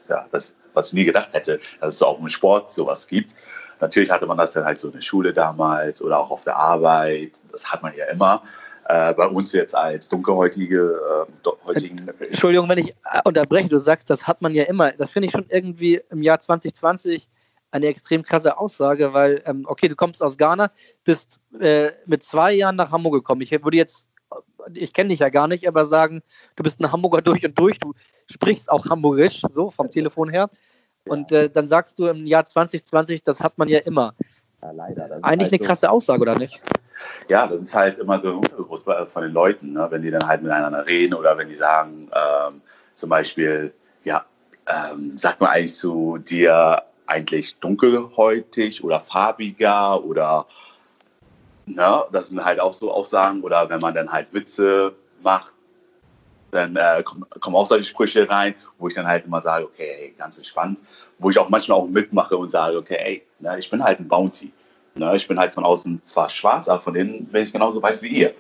ja, 0.09 0.27
das, 0.31 0.55
was 0.75 0.89
ich 0.89 0.93
nie 0.95 1.05
gedacht 1.05 1.33
hätte, 1.33 1.61
dass 1.81 1.95
es 1.95 2.03
auch 2.03 2.21
im 2.21 2.29
Sport 2.29 2.71
sowas 2.71 3.07
gibt. 3.07 3.35
Natürlich 3.81 4.11
hatte 4.11 4.27
man 4.27 4.37
das 4.37 4.53
dann 4.53 4.65
halt 4.65 4.79
so 4.79 4.89
in 4.89 4.95
der 4.95 5.01
Schule 5.01 5.33
damals 5.33 6.03
oder 6.03 6.19
auch 6.19 6.31
auf 6.31 6.45
der 6.45 6.57
Arbeit, 6.57 7.41
das 7.53 7.71
hat 7.71 7.83
man 7.83 7.95
ja 7.97 8.07
immer. 8.07 8.43
Äh, 8.91 9.13
bei 9.13 9.27
uns 9.27 9.53
jetzt 9.53 9.75
als 9.75 10.09
dunkelhäutige 10.09 11.27
äh, 11.45 11.49
heutigen. 11.67 12.09
Entschuldigung, 12.21 12.71
wenn 12.71 12.79
ich 12.79 12.95
unterbreche, 13.25 13.69
du 13.69 13.79
sagst, 13.79 14.09
das 14.09 14.27
hat 14.27 14.41
man 14.41 14.55
ja 14.55 14.65
immer. 14.65 14.93
Das 14.93 15.11
finde 15.11 15.27
ich 15.27 15.33
schon 15.33 15.45
irgendwie 15.51 16.01
im 16.11 16.23
Jahr 16.23 16.41
2020 16.41 17.29
eine 17.71 17.87
extrem 17.87 18.23
krasse 18.23 18.57
Aussage, 18.57 19.13
weil, 19.13 19.43
ähm, 19.45 19.65
okay, 19.69 19.89
du 19.89 19.95
kommst 19.95 20.23
aus 20.23 20.39
Ghana, 20.39 20.71
bist 21.05 21.41
äh, 21.61 21.91
mit 22.07 22.23
zwei 22.23 22.55
Jahren 22.55 22.77
nach 22.77 22.91
Hamburg 22.91 23.13
gekommen. 23.13 23.43
Ich 23.43 23.51
würde 23.53 23.77
jetzt, 23.77 24.09
ich 24.73 24.95
kenne 24.95 25.11
dich 25.11 25.21
ja 25.21 25.29
gar 25.29 25.49
nicht, 25.49 25.69
aber 25.69 25.85
sagen, 25.85 26.23
du 26.57 26.63
bist 26.63 26.81
ein 26.81 26.91
Hamburger 26.91 27.21
durch 27.21 27.45
und 27.45 27.59
durch, 27.59 27.79
du 27.79 27.93
sprichst 28.31 28.71
auch 28.71 28.87
Hamburgisch, 28.89 29.43
so 29.55 29.71
vom 29.71 29.91
Telefon 29.91 30.31
her. 30.31 30.49
Und 31.09 31.33
äh, 31.33 31.51
dann 31.51 31.69
sagst 31.69 31.99
du 31.99 32.07
im 32.07 32.27
Jahr 32.27 32.45
2020, 32.45 33.23
das 33.23 33.41
hat 33.41 33.59
man 33.59 33.69
ja 33.69 33.81
immer. 33.81 34.15
Ja, 34.63 34.71
leider. 34.73 35.05
Eigentlich 35.05 35.25
halt 35.25 35.41
eine 35.53 35.59
so. 35.59 35.67
krasse 35.67 35.91
Aussage, 35.91 36.21
oder 36.23 36.37
nicht? 36.37 36.61
Ja, 37.29 37.47
das 37.47 37.63
ist 37.63 37.75
halt 37.75 37.99
immer 37.99 38.21
so 38.21 38.31
unbewusst 38.31 38.85
von 38.85 39.23
den 39.23 39.33
Leuten, 39.33 39.73
ne? 39.73 39.87
wenn 39.91 40.03
die 40.03 40.11
dann 40.11 40.27
halt 40.27 40.43
miteinander 40.43 40.87
reden 40.87 41.15
oder 41.15 41.37
wenn 41.39 41.49
die 41.49 41.55
sagen, 41.55 42.11
ähm, 42.13 42.63
zum 42.95 43.11
Beispiel, 43.11 43.73
ja, 44.03 44.25
ähm, 44.67 45.17
sagt 45.17 45.41
man 45.41 45.51
eigentlich 45.51 45.77
zu 45.77 46.19
dir, 46.19 46.83
eigentlich 47.07 47.57
dunkelhäutig 47.59 48.85
oder 48.85 49.01
farbiger 49.01 50.05
oder 50.05 50.47
ne, 51.67 52.05
das 52.13 52.29
sind 52.29 52.45
halt 52.45 52.61
auch 52.61 52.75
so 52.75 52.93
Aussagen 52.93 53.43
oder 53.43 53.69
wenn 53.71 53.81
man 53.81 53.95
dann 53.95 54.13
halt 54.13 54.33
Witze 54.33 54.95
macht, 55.23 55.55
dann 56.51 56.77
äh, 56.77 57.03
kommen, 57.03 57.27
kommen 57.41 57.57
auch 57.57 57.67
solche 57.67 57.85
Sprüche 57.85 58.29
rein, 58.29 58.55
wo 58.79 58.89
ich 58.89 58.95
dann 58.95 59.07
halt 59.07 59.27
immer 59.27 59.41
sage, 59.41 59.67
okay, 59.67 59.91
ey, 60.01 60.15
ganz 60.17 60.39
entspannt, 60.39 60.81
wo 61.19 61.31
ich 61.31 61.39
auch 61.39 61.49
manchmal 61.49 61.79
auch 61.79 61.87
mitmache 61.87 62.37
und 62.37 62.51
sage, 62.51 62.79
okay, 62.79 62.99
ey, 63.01 63.23
ne, 63.39 63.59
ich 63.59 63.71
bin 63.71 63.83
halt 63.83 64.01
ein 64.01 64.09
Bounty. 64.09 64.53
Ne, 64.95 65.15
ich 65.15 65.29
bin 65.29 65.39
halt 65.39 65.53
von 65.53 65.65
außen 65.65 66.01
zwar 66.05 66.29
schwarz, 66.29 66.69
aber 66.69 66.81
von 66.81 66.95
innen 66.97 67.27
bin 67.27 67.45
ich 67.45 67.53
genauso 67.53 67.81
weiß 67.81 68.03
wie 68.03 68.09
ihr. 68.09 68.35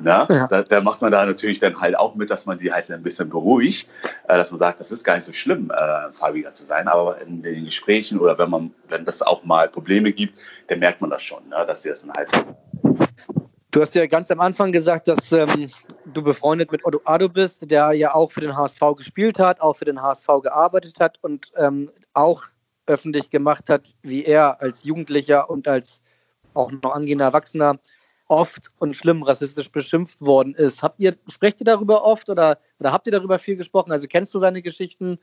Ne? 0.00 0.26
Ja. 0.28 0.46
Da, 0.48 0.62
da, 0.62 0.80
macht 0.80 1.00
man 1.00 1.12
da 1.12 1.24
natürlich 1.24 1.60
dann 1.60 1.80
halt 1.80 1.96
auch 1.96 2.14
mit, 2.14 2.30
dass 2.30 2.46
man 2.46 2.58
die 2.58 2.72
halt 2.72 2.90
ein 2.90 3.02
bisschen 3.02 3.28
beruhigt, 3.28 3.88
äh, 4.28 4.36
dass 4.36 4.50
man 4.50 4.58
sagt, 4.58 4.80
das 4.80 4.90
ist 4.90 5.04
gar 5.04 5.14
nicht 5.14 5.24
so 5.24 5.32
schlimm, 5.32 5.70
äh, 5.70 6.12
farbiger 6.12 6.52
zu 6.52 6.64
sein, 6.64 6.88
aber 6.88 7.20
in 7.20 7.42
den 7.42 7.64
Gesprächen 7.64 8.18
oder 8.18 8.36
wenn 8.38 8.50
man, 8.50 8.74
wenn 8.88 9.04
das 9.04 9.22
auch 9.22 9.44
mal 9.44 9.68
Probleme 9.68 10.12
gibt, 10.12 10.38
dann 10.66 10.80
merkt 10.80 11.00
man 11.00 11.10
das 11.10 11.22
schon, 11.22 11.48
ne? 11.48 11.64
dass 11.66 11.82
die 11.82 11.88
das 11.88 12.00
dann 12.00 12.12
halt. 12.12 12.28
Du 13.74 13.80
hast 13.80 13.92
ja 13.96 14.06
ganz 14.06 14.30
am 14.30 14.38
Anfang 14.38 14.70
gesagt, 14.70 15.08
dass 15.08 15.32
ähm, 15.32 15.68
du 16.04 16.22
befreundet 16.22 16.70
mit 16.70 16.84
Otto 16.84 17.00
Ado 17.04 17.28
bist, 17.28 17.68
der 17.68 17.90
ja 17.90 18.14
auch 18.14 18.30
für 18.30 18.40
den 18.40 18.56
HSV 18.56 18.78
gespielt 18.96 19.40
hat, 19.40 19.60
auch 19.60 19.72
für 19.72 19.84
den 19.84 20.00
HSV 20.00 20.28
gearbeitet 20.44 21.00
hat 21.00 21.18
und 21.22 21.50
ähm, 21.56 21.90
auch 22.12 22.44
öffentlich 22.86 23.30
gemacht 23.30 23.68
hat, 23.68 23.92
wie 24.02 24.24
er 24.24 24.62
als 24.62 24.84
Jugendlicher 24.84 25.50
und 25.50 25.66
als 25.66 26.02
auch 26.54 26.70
noch 26.70 26.94
angehender 26.94 27.24
Erwachsener 27.24 27.80
oft 28.28 28.70
und 28.78 28.96
schlimm 28.96 29.24
rassistisch 29.24 29.72
beschimpft 29.72 30.20
worden 30.20 30.54
ist. 30.54 30.84
Habt 30.84 31.00
ihr, 31.00 31.16
sprecht 31.26 31.60
ihr 31.60 31.64
darüber 31.64 32.04
oft 32.04 32.30
oder, 32.30 32.60
oder 32.78 32.92
habt 32.92 33.08
ihr 33.08 33.12
darüber 33.12 33.40
viel 33.40 33.56
gesprochen? 33.56 33.90
Also 33.90 34.06
kennst 34.06 34.32
du 34.36 34.38
seine 34.38 34.62
Geschichten? 34.62 35.18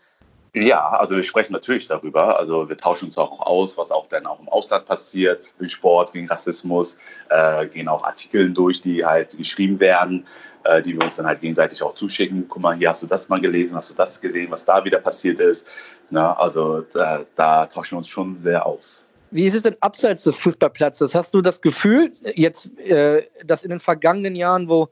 Ja, 0.54 0.90
also 0.90 1.16
wir 1.16 1.24
sprechen 1.24 1.54
natürlich 1.54 1.88
darüber. 1.88 2.38
Also 2.38 2.68
wir 2.68 2.78
tauschen 2.78 3.06
uns 3.06 3.18
auch 3.18 3.40
aus, 3.40 3.78
was 3.78 3.90
auch 3.90 4.08
dann 4.08 4.26
auch 4.26 4.40
im 4.42 4.50
Ausland 4.50 4.86
passiert, 4.86 5.42
im 5.60 5.70
Sport, 5.70 6.14
wegen 6.14 6.28
Rassismus, 6.28 6.98
äh, 7.30 7.68
gehen 7.68 7.88
auch 7.88 8.04
Artikel 8.04 8.52
durch, 8.52 8.82
die 8.82 9.06
halt 9.06 9.38
geschrieben 9.38 9.80
werden, 9.80 10.28
äh, 10.66 10.82
die 10.82 10.94
wir 10.94 11.06
uns 11.06 11.16
dann 11.16 11.26
halt 11.26 11.40
gegenseitig 11.40 11.82
auch 11.82 11.94
zuschicken. 11.94 12.48
Guck 12.50 12.62
mal, 12.62 12.76
hier 12.76 12.90
hast 12.90 13.02
du 13.02 13.08
das 13.08 13.30
mal 13.30 13.40
gelesen, 13.40 13.78
hast 13.78 13.92
du 13.92 13.96
das 13.96 14.20
gesehen, 14.20 14.52
was 14.52 14.66
da 14.66 14.84
wieder 14.84 15.00
passiert 15.00 15.40
ist. 15.40 15.66
Na, 16.10 16.34
also 16.34 16.80
äh, 16.96 17.24
da 17.36 17.66
tauschen 17.68 17.92
wir 17.92 17.98
uns 18.00 18.10
schon 18.10 18.38
sehr 18.38 18.66
aus. 18.66 19.08
Wie 19.34 19.46
ist 19.46 19.56
es 19.56 19.64
denn 19.64 19.78
abseits 19.80 20.26
des 20.26 20.38
Fußballplatzes? 20.40 21.16
Hast 21.16 21.34
du 21.34 21.42
das 21.42 21.62
Gefühl, 21.62 22.12
jetzt, 22.36 22.78
äh, 22.80 23.26
dass 23.46 23.64
in 23.64 23.70
den 23.70 23.80
vergangenen 23.80 24.36
Jahren, 24.36 24.68
wo 24.68 24.90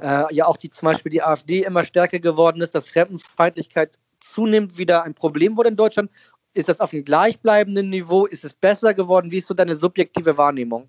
äh, 0.00 0.34
ja 0.34 0.46
auch 0.46 0.56
die, 0.56 0.70
zum 0.70 0.86
Beispiel 0.86 1.10
die 1.10 1.22
AfD 1.22 1.62
immer 1.62 1.84
stärker 1.84 2.18
geworden 2.18 2.62
ist, 2.62 2.74
dass 2.74 2.88
Fremdenfeindlichkeit 2.88 3.98
zunehmend 4.24 4.78
wieder 4.78 5.04
ein 5.04 5.14
Problem 5.14 5.56
wurde 5.56 5.70
in 5.70 5.76
Deutschland? 5.76 6.10
Ist 6.54 6.68
das 6.68 6.80
auf 6.80 6.92
einem 6.92 7.04
gleichbleibenden 7.04 7.90
Niveau? 7.90 8.26
Ist 8.26 8.44
es 8.44 8.54
besser 8.54 8.94
geworden? 8.94 9.30
Wie 9.30 9.38
ist 9.38 9.48
so 9.48 9.54
deine 9.54 9.76
subjektive 9.76 10.36
Wahrnehmung? 10.36 10.88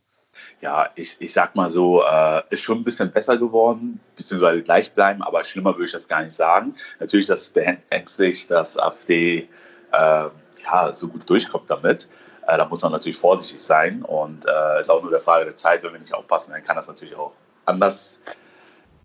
Ja, 0.61 0.89
ich, 0.95 1.15
ich 1.19 1.33
sag 1.33 1.55
mal 1.55 1.69
so, 1.69 2.03
äh, 2.03 2.41
ist 2.49 2.61
schon 2.61 2.79
ein 2.79 2.83
bisschen 2.83 3.11
besser 3.11 3.37
geworden, 3.37 3.99
beziehungsweise 4.15 4.63
gleich 4.63 4.91
bleiben, 4.91 5.21
aber 5.21 5.43
schlimmer 5.43 5.73
würde 5.73 5.85
ich 5.85 5.91
das 5.93 6.07
gar 6.07 6.23
nicht 6.23 6.33
sagen. 6.33 6.75
Natürlich, 6.99 7.27
das 7.27 7.49
beängstigt, 7.49 8.51
dass 8.51 8.77
AfD 8.77 9.47
äh, 9.91 10.29
ja, 10.63 10.93
so 10.93 11.07
gut 11.07 11.29
durchkommt 11.29 11.69
damit. 11.69 12.09
Äh, 12.47 12.57
da 12.57 12.67
muss 12.67 12.81
man 12.81 12.91
natürlich 12.91 13.17
vorsichtig 13.17 13.61
sein 13.61 14.03
und 14.03 14.45
äh, 14.45 14.79
ist 14.79 14.89
auch 14.89 15.01
nur 15.01 15.11
der 15.11 15.19
Frage 15.19 15.45
der 15.45 15.55
Zeit, 15.55 15.83
wenn 15.83 15.93
wir 15.93 15.99
nicht 15.99 16.13
aufpassen, 16.13 16.51
dann 16.51 16.63
kann 16.63 16.75
das 16.75 16.87
natürlich 16.87 17.15
auch 17.15 17.31
anders 17.65 18.19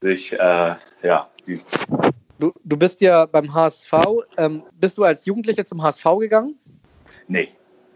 sich, 0.01 0.33
äh, 0.33 0.75
ja. 1.03 1.31
Du, 2.41 2.55
du 2.65 2.77
bist 2.79 3.03
ja 3.03 3.27
beim 3.27 3.53
HSV. 3.53 3.93
Ähm, 4.39 4.65
bist 4.73 4.97
du 4.97 5.05
als 5.05 5.27
Jugendlicher 5.27 5.65
zum 5.67 5.83
HSV 5.83 6.05
gegangen? 6.21 6.59
Nee, 7.29 7.49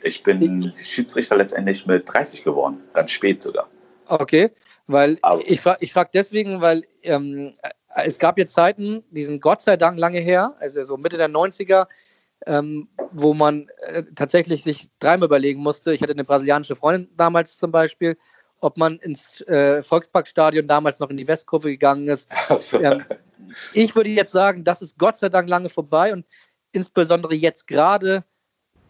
ich 0.02 0.22
bin 0.22 0.70
Schiedsrichter 0.72 1.36
letztendlich 1.36 1.86
mit 1.86 2.04
30 2.12 2.44
geworden, 2.44 2.82
ganz 2.92 3.10
spät 3.10 3.42
sogar. 3.42 3.70
Okay, 4.06 4.50
weil 4.86 5.18
Aber. 5.22 5.40
ich 5.48 5.62
frage 5.62 5.78
ich 5.80 5.92
frag 5.94 6.12
deswegen, 6.12 6.60
weil 6.60 6.82
ähm, 7.02 7.54
es 7.96 8.18
gab 8.18 8.36
jetzt 8.36 8.52
Zeiten, 8.52 9.02
die 9.10 9.24
sind 9.24 9.40
Gott 9.40 9.62
sei 9.62 9.78
Dank 9.78 9.98
lange 9.98 10.18
her, 10.18 10.54
also 10.58 10.84
so 10.84 10.98
Mitte 10.98 11.16
der 11.16 11.30
90er, 11.30 11.86
ähm, 12.46 12.88
wo 13.12 13.32
man 13.32 13.70
äh, 13.78 14.02
tatsächlich 14.14 14.62
sich 14.62 14.90
dreimal 14.98 15.28
überlegen 15.28 15.62
musste. 15.62 15.94
Ich 15.94 16.02
hatte 16.02 16.12
eine 16.12 16.24
brasilianische 16.24 16.76
Freundin 16.76 17.08
damals 17.16 17.56
zum 17.56 17.72
Beispiel, 17.72 18.18
ob 18.64 18.76
man 18.78 18.98
ins 18.98 19.40
äh, 19.42 19.82
Volksparkstadion 19.82 20.66
damals 20.66 20.98
noch 20.98 21.10
in 21.10 21.16
die 21.16 21.28
Westkurve 21.28 21.70
gegangen 21.70 22.08
ist. 22.08 22.28
Also. 22.48 22.80
Ähm, 22.80 23.04
ich 23.72 23.94
würde 23.94 24.10
jetzt 24.10 24.32
sagen, 24.32 24.64
das 24.64 24.82
ist 24.82 24.98
Gott 24.98 25.16
sei 25.16 25.28
Dank 25.28 25.48
lange 25.48 25.68
vorbei 25.68 26.12
und 26.12 26.26
insbesondere 26.72 27.34
jetzt 27.34 27.66
gerade 27.66 28.24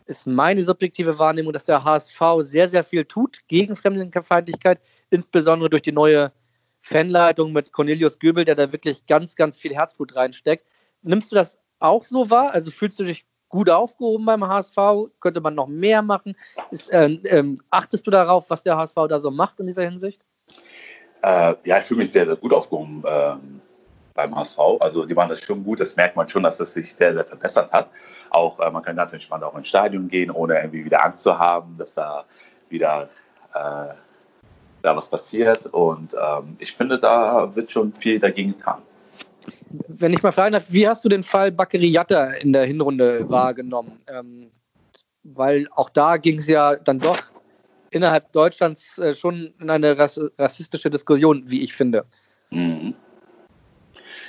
ist 0.07 0.27
meine 0.27 0.63
subjektive 0.65 1.19
Wahrnehmung, 1.19 1.53
dass 1.53 1.65
der 1.65 1.83
HSV 1.83 2.21
sehr, 2.41 2.69
sehr 2.69 2.85
viel 2.85 3.05
tut 3.05 3.41
gegen 3.49 3.75
Fremdenfeindlichkeit, 3.75 4.81
insbesondere 5.11 5.71
durch 5.71 5.83
die 5.83 5.93
neue 5.93 6.33
Fanleitung 6.83 7.53
mit 7.53 7.73
Cornelius 7.73 8.19
Göbel, 8.19 8.45
der 8.45 8.55
da 8.55 8.71
wirklich 8.71 9.07
ganz, 9.07 9.35
ganz 9.35 9.57
viel 9.57 9.75
Herzblut 9.75 10.15
reinsteckt. 10.15 10.67
Nimmst 11.03 11.33
du 11.33 11.37
das 11.37 11.59
auch 11.79 12.05
so 12.05 12.29
wahr? 12.29 12.53
Also 12.53 12.71
fühlst 12.71 13.01
du 13.01 13.05
dich 13.05 13.25
gut 13.49 13.71
aufgehoben 13.71 14.25
beim 14.25 14.47
HSV? 14.47 14.77
Könnte 15.21 15.41
man 15.41 15.55
noch 15.55 15.69
mehr 15.69 16.03
machen? 16.03 16.37
Ist, 16.71 16.93
äh, 16.93 17.07
äh, 17.07 17.57
achtest 17.71 18.07
du 18.07 18.11
darauf, 18.11 18.51
was 18.51 18.63
der 18.63 18.77
HSV 18.77 18.97
da 19.09 19.21
so 19.21 19.31
macht 19.31 19.61
in 19.61 19.67
dieser 19.67 19.85
Hinsicht? 19.85 20.25
Äh, 21.23 21.55
ja, 21.65 21.79
ich 21.79 21.85
fühle 21.85 21.99
mich 21.99 22.13
sehr, 22.13 22.27
sehr 22.27 22.37
gut 22.37 22.53
aufgehoben 22.53 23.03
ähm, 23.07 23.61
beim 24.15 24.37
HSV. 24.37 24.59
Also 24.81 25.07
die 25.07 25.15
machen 25.15 25.31
das 25.31 25.41
schon 25.41 25.65
gut. 25.65 25.81
Das 25.81 25.97
merkt 25.97 26.17
man 26.17 26.29
schon, 26.29 26.43
dass 26.43 26.59
das 26.59 26.73
sich 26.73 26.95
sehr, 26.95 27.15
sehr 27.15 27.25
verbessert 27.25 27.73
hat. 27.73 27.91
Auch 28.31 28.61
äh, 28.61 28.71
man 28.71 28.83
kann 28.83 28.97
ganz 28.97 29.13
entspannt 29.13 29.45
auch 29.45 29.57
ins 29.57 29.69
Stadion 29.69 30.09
gehen, 30.09 30.31
ohne 30.31 30.57
irgendwie 30.59 30.85
wieder 30.85 31.05
Angst 31.05 31.23
zu 31.23 31.39
haben, 31.39 31.77
dass 31.79 31.95
da 31.95 32.25
wieder 32.69 33.09
äh, 33.55 33.95
da 34.83 34.97
was 34.97 35.09
passiert. 35.09 35.67
Und 35.67 36.15
ähm, 36.15 36.57
ich 36.59 36.73
finde, 36.75 36.99
da 36.99 37.55
wird 37.55 37.71
schon 37.71 37.93
viel 37.93 38.21
dagegen 38.21 38.57
getan. 38.57 38.83
Wenn 39.89 40.13
ich 40.13 40.23
mal 40.23 40.33
fragen 40.33 40.53
darf, 40.53 40.71
wie 40.71 40.87
hast 40.87 41.05
du 41.05 41.09
den 41.09 41.23
Fall 41.23 41.51
Bakary 41.53 41.89
Yatta 41.89 42.31
in 42.33 42.53
der 42.53 42.65
Hinrunde 42.65 43.29
wahrgenommen? 43.29 43.99
Ähm, 44.07 44.51
weil 45.23 45.69
auch 45.75 45.89
da 45.89 46.17
ging 46.17 46.39
es 46.39 46.47
ja 46.47 46.77
dann 46.77 47.01
doch 47.01 47.19
innerhalb 47.91 48.33
Deutschlands 48.33 48.99
äh, 48.99 49.15
schon 49.15 49.55
in 49.59 49.71
eine 49.71 49.97
rassistische 49.99 50.91
Diskussion, 50.91 51.43
wie 51.47 51.63
ich 51.63 51.73
finde. 51.73 52.05
Mhm. 52.51 52.95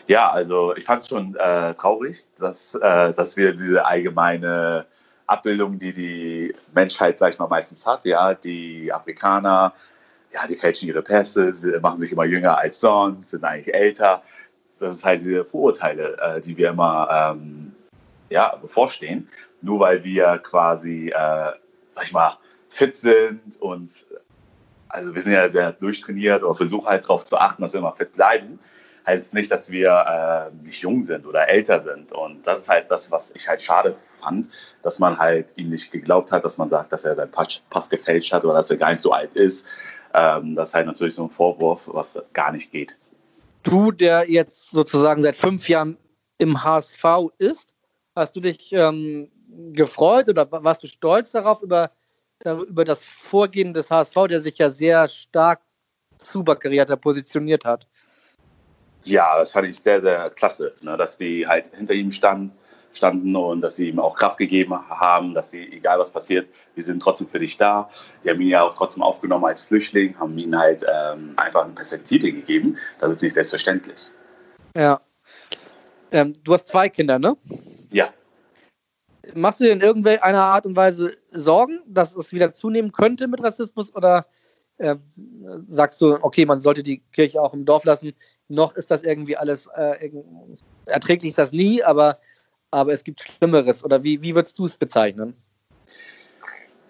Ja, 0.07 0.31
also 0.31 0.75
ich 0.75 0.84
fand 0.84 1.01
es 1.01 1.07
schon 1.07 1.36
äh, 1.36 1.74
traurig, 1.74 2.25
dass, 2.38 2.75
äh, 2.75 3.13
dass 3.13 3.38
wir 3.38 3.53
diese 3.53 3.86
allgemeine 3.86 4.86
Abbildung, 5.27 5.79
die 5.79 5.93
die 5.93 6.55
Menschheit, 6.74 7.17
sag 7.17 7.34
ich 7.34 7.39
mal, 7.39 7.48
meistens 7.48 7.86
hat, 7.86 8.05
ja, 8.05 8.34
die 8.36 8.93
Afrikaner, 8.93 9.74
ja, 10.31 10.45
die 10.48 10.57
fälschen 10.57 10.88
ihre 10.88 11.01
Pässe, 11.01 11.51
sie 11.53 11.79
machen 11.79 12.00
sich 12.00 12.12
immer 12.12 12.25
jünger 12.25 12.57
als 12.57 12.79
sonst, 12.79 13.31
sind 13.31 13.43
eigentlich 13.43 13.74
älter. 13.74 14.22
Das 14.79 14.96
ist 14.96 15.05
halt 15.05 15.22
diese 15.22 15.46
Vorurteile, 15.46 16.17
äh, 16.20 16.41
die 16.41 16.58
wir 16.58 16.70
immer 16.70 17.08
ähm, 17.12 17.74
ja, 18.29 18.55
bevorstehen. 18.55 19.29
Nur 19.62 19.79
weil 19.79 20.03
wir 20.03 20.39
quasi, 20.39 21.10
äh, 21.10 21.13
sag 21.13 22.03
ich 22.03 22.12
mal, 22.12 22.38
fit 22.70 22.96
sind 22.96 23.55
und 23.62 23.89
also 24.89 25.13
wir 25.13 25.22
sind 25.22 25.34
ja 25.34 25.50
sehr 25.51 25.72
durchtrainiert 25.74 26.44
oder 26.44 26.55
versuchen 26.55 26.88
halt 26.88 27.03
darauf 27.03 27.25
zu 27.25 27.38
achten, 27.38 27.62
dass 27.62 27.74
wir 27.74 27.79
immer 27.79 27.94
fit 27.94 28.13
bleiben, 28.13 28.60
heißt 29.05 29.27
es 29.27 29.34
nicht, 29.34 29.51
dass 29.51 29.70
wir 29.70 30.51
äh, 30.51 30.63
nicht 30.63 30.82
jung 30.82 31.03
sind 31.03 31.25
oder 31.25 31.48
älter 31.48 31.82
sind. 31.82 32.12
Und 32.12 32.46
das 32.48 32.60
ist 32.60 32.70
halt 32.70 32.89
das, 32.89 33.12
was 33.12 33.32
ich 33.36 33.48
halt 33.48 33.62
schade 33.62 33.96
fand, 34.20 34.50
dass 34.84 35.00
man 35.00 35.17
halt 35.17 35.48
ihm 35.58 35.70
nicht 35.70 35.91
geglaubt 35.91 36.32
hat, 36.32 36.44
dass 36.44 36.58
man 36.58 36.70
sagt, 36.70 36.91
dass 36.91 37.03
er 37.03 37.15
seinen 37.15 37.32
Pass, 37.32 37.89
gefälscht 37.89 38.34
hat 38.34 38.46
oder 38.46 38.55
dass 38.55 38.70
er 38.70 38.77
gar 38.77 38.91
nicht 38.91 39.01
so 39.01 39.12
alt 39.12 39.34
ist. 39.34 39.65
Ähm, 40.13 40.55
das 40.55 40.70
ist 40.70 40.75
halt 40.75 40.88
natürlich 40.88 41.15
so 41.15 41.24
ein 41.24 41.29
Vorwurf, 41.29 41.89
was 41.91 42.17
gar 42.34 42.51
nicht 42.51 42.72
geht. 42.72 42.98
Du, 43.65 43.91
der 43.91 44.29
jetzt 44.29 44.69
sozusagen 44.69 45.22
seit 45.22 45.36
fünf 45.36 45.67
Jahren 45.67 45.98
im 46.38 46.63
HSV 46.63 47.03
ist, 47.39 47.75
hast 48.15 48.36
du 48.36 48.39
dich 48.39 48.72
ähm, 48.72 49.31
gefreut 49.74 50.29
oder 50.29 50.50
warst 50.51 50.84
du 50.84 50.88
stolz 50.88 51.31
darauf 51.31 51.62
über, 51.62 51.91
über 52.43 52.86
das 52.86 53.03
Vorgehen 53.03 53.74
des 53.74 53.91
HSV, 53.91 54.15
der 54.29 54.39
sich 54.39 54.57
ja 54.57 54.69
sehr 54.69 55.07
stark 55.07 55.62
zu 56.17 56.43
Baccariata 56.43 56.95
positioniert 56.95 57.65
hat? 57.65 57.88
Ja, 59.03 59.38
das 59.38 59.51
fand 59.51 59.67
ich 59.67 59.77
sehr, 59.77 60.01
sehr 60.01 60.29
klasse, 60.29 60.74
ne, 60.81 60.95
dass 60.95 61.17
die 61.17 61.45
halt 61.45 61.75
hinter 61.75 61.93
ihm 61.93 62.12
standen 62.12 62.51
standen 62.97 63.35
und 63.35 63.61
dass 63.61 63.75
sie 63.75 63.89
ihm 63.89 63.99
auch 63.99 64.15
Kraft 64.15 64.37
gegeben 64.37 64.73
haben, 64.89 65.33
dass 65.33 65.51
sie, 65.51 65.63
egal 65.71 65.99
was 65.99 66.11
passiert, 66.11 66.47
wir 66.73 66.83
sind 66.83 67.01
trotzdem 67.01 67.27
für 67.27 67.39
dich 67.39 67.57
da. 67.57 67.89
Die 68.24 68.29
haben 68.29 68.41
ihn 68.41 68.50
ja 68.50 68.63
auch 68.63 68.75
trotzdem 68.75 69.03
aufgenommen 69.03 69.46
als 69.46 69.63
Flüchtling, 69.63 70.17
haben 70.20 70.37
ihm 70.37 70.57
halt 70.57 70.83
ähm, 70.83 71.33
einfach 71.37 71.63
eine 71.63 71.74
Perspektive 71.74 72.31
gegeben. 72.31 72.77
Das 73.00 73.09
ist 73.09 73.22
nicht 73.22 73.33
selbstverständlich. 73.33 74.00
Ja. 74.75 75.01
Ähm, 76.11 76.33
du 76.43 76.53
hast 76.53 76.67
zwei 76.67 76.89
Kinder, 76.89 77.20
ne? 77.20 77.35
Ja. 77.91 78.09
Machst 79.33 79.59
du 79.59 79.65
dir 79.65 79.74
in 79.74 79.81
irgendeiner 79.81 80.41
Art 80.41 80.65
und 80.65 80.75
Weise 80.75 81.15
Sorgen, 81.31 81.81
dass 81.87 82.15
es 82.15 82.31
wieder 82.31 82.53
zunehmen 82.53 82.91
könnte 82.91 83.27
mit 83.27 83.43
Rassismus 83.43 83.93
oder 83.96 84.25
äh, 84.77 84.96
sagst 85.67 86.01
du, 86.01 86.17
okay, 86.22 86.46
man 86.46 86.59
sollte 86.59 86.83
die 86.83 87.00
Kirche 87.11 87.41
auch 87.41 87.53
im 87.53 87.65
Dorf 87.65 87.85
lassen? 87.85 88.13
Noch 88.48 88.75
ist 88.75 88.91
das 88.91 89.03
irgendwie 89.03 89.37
alles, 89.37 89.67
äh, 89.75 90.11
erträglich 90.85 91.29
ist 91.29 91.39
das 91.39 91.51
nie, 91.51 91.81
aber 91.81 92.20
aber 92.75 92.94
es 92.94 93.03
gibt 93.03 93.22
Schlimmeres. 93.22 93.83
Oder 93.83 94.03
wie, 94.03 94.22
wie 94.22 94.35
würdest 94.35 94.59
du 94.59 94.66
es 94.66 94.77
bezeichnen? 94.77 95.33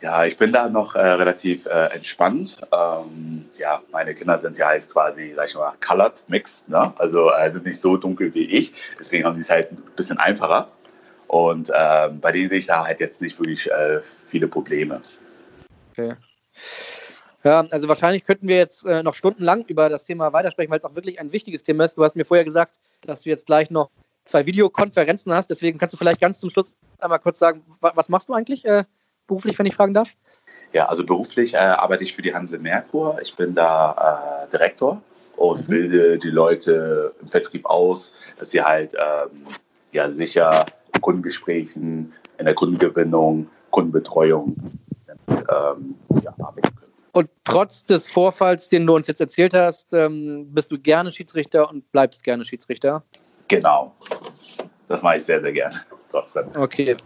Ja, 0.02 0.26
ich 0.26 0.38
bin 0.38 0.52
da 0.52 0.68
noch 0.68 0.96
äh, 0.96 1.00
relativ 1.00 1.66
äh, 1.68 1.94
entspannt. 1.94 2.58
Ähm, 2.72 3.46
ja, 3.58 3.82
meine 3.92 4.14
Kinder 4.14 4.38
sind 4.38 4.58
ja 4.58 4.68
halt 4.68 4.90
quasi, 4.90 5.34
sag 5.36 5.48
ich 5.48 5.56
mal, 5.56 5.74
colored, 5.86 6.24
mixed, 6.28 6.70
ne? 6.70 6.94
also 6.98 7.32
äh, 7.32 7.52
sind 7.52 7.66
nicht 7.66 7.80
so 7.80 7.98
dunkel 7.98 8.34
wie 8.34 8.46
ich. 8.46 8.74
Deswegen 9.00 9.26
haben 9.26 9.36
sie 9.36 9.42
es 9.42 9.50
halt 9.50 9.72
ein 9.72 9.82
bisschen 9.96 10.18
einfacher. 10.18 10.68
Und 11.28 11.72
ähm, 11.74 12.20
bei 12.20 12.32
denen 12.32 12.50
sehe 12.50 12.60
ich 12.60 12.68
da 12.68 12.86
halt 12.86 13.00
jetzt 13.00 13.22
nicht 13.22 13.40
wirklich 13.40 13.70
äh, 13.72 14.02
viele 14.28 14.48
Probleme. 14.48 15.02
Okay. 15.92 16.16
Ja, 17.44 17.66
also 17.70 17.88
wahrscheinlich 17.88 18.26
könnten 18.26 18.48
wir 18.48 18.58
jetzt 18.58 18.86
äh, 18.86 19.04
noch 19.04 19.14
stundenlang 19.14 19.66
über 19.68 19.90
das 19.90 20.04
Thema 20.04 20.34
weitersprechen, 20.34 20.72
weil 20.72 20.80
es 20.80 20.84
auch 20.84 20.96
wirklich 20.96 21.20
ein 21.20 21.32
wichtiges 21.32 21.64
Thema 21.64 21.86
ist. 21.86 21.96
Du 21.96 22.04
hast 22.04 22.16
mir 22.16 22.26
vorher 22.26 22.44
gesagt, 22.44 22.80
dass 23.02 23.22
du 23.22 23.30
jetzt 23.30 23.46
gleich 23.46 23.70
noch 23.70 23.92
zwei 24.26 24.46
Videokonferenzen 24.46 25.34
hast. 25.34 25.50
Deswegen 25.50 25.78
kannst 25.78 25.94
du 25.94 25.98
vielleicht 25.98 26.20
ganz 26.20 26.40
zum 26.40 26.50
Schluss 26.50 26.76
einmal 27.00 27.20
kurz 27.20 27.40
sagen, 27.40 27.64
was 27.80 28.10
machst 28.10 28.30
du 28.30 28.34
eigentlich 28.34 28.66
äh, 28.66 28.84
beruflich, 29.28 29.58
wenn 29.58 29.66
ich 29.66 29.76
fragen 29.76 29.94
darf? 29.94 30.16
Ja, 30.74 30.88
also 30.88 31.06
beruflich 31.06 31.54
äh, 31.54 31.58
arbeite 31.58 32.04
ich 32.04 32.14
für 32.14 32.22
die 32.22 32.34
Hanse 32.34 32.60
Merkur. 32.60 33.20
Ich 33.22 33.36
bin 33.36 33.54
da 33.54 34.46
äh, 34.46 34.52
Direktor 34.52 35.02
und 35.38 35.68
mhm. 35.68 35.72
bilde 35.72 36.20
die 36.20 36.30
Leute 36.30 37.14
im 37.22 37.28
Vertrieb 37.28 37.66
aus, 37.66 38.14
dass 38.38 38.52
sie 38.52 38.62
halt 38.62 38.94
ähm, 38.94 39.48
ja, 39.92 40.10
sicher 40.10 40.66
in 40.94 41.02
Kundengesprächen, 41.02 42.14
in 42.38 42.46
der 42.46 42.56
Kundengewinnung, 42.56 43.48
Kundenbetreuung 43.72 44.56
ähm, 45.28 45.96
ja, 46.22 46.34
arbeiten 46.40 46.76
können. 46.76 46.92
Und 47.12 47.30
trotz 47.46 47.86
des 47.86 48.10
Vorfalls, 48.10 48.68
den 48.68 48.86
du 48.86 48.96
uns 48.96 49.08
jetzt 49.08 49.22
erzählt 49.22 49.54
hast, 49.54 49.94
ähm, 49.94 50.54
bist 50.54 50.72
du 50.72 50.78
gerne 50.78 51.12
Schiedsrichter 51.12 51.70
und 51.70 51.90
bleibst 51.94 52.24
gerne 52.24 52.44
Schiedsrichter? 52.44 53.04
Genau. 53.48 53.96
Das 54.88 55.02
mache 55.02 55.18
ich 55.18 55.24
sehr, 55.24 55.42
sehr 55.42 55.52
gerne. 55.52 55.76
Trotzdem. 56.12 56.50
Okay. 56.56 56.98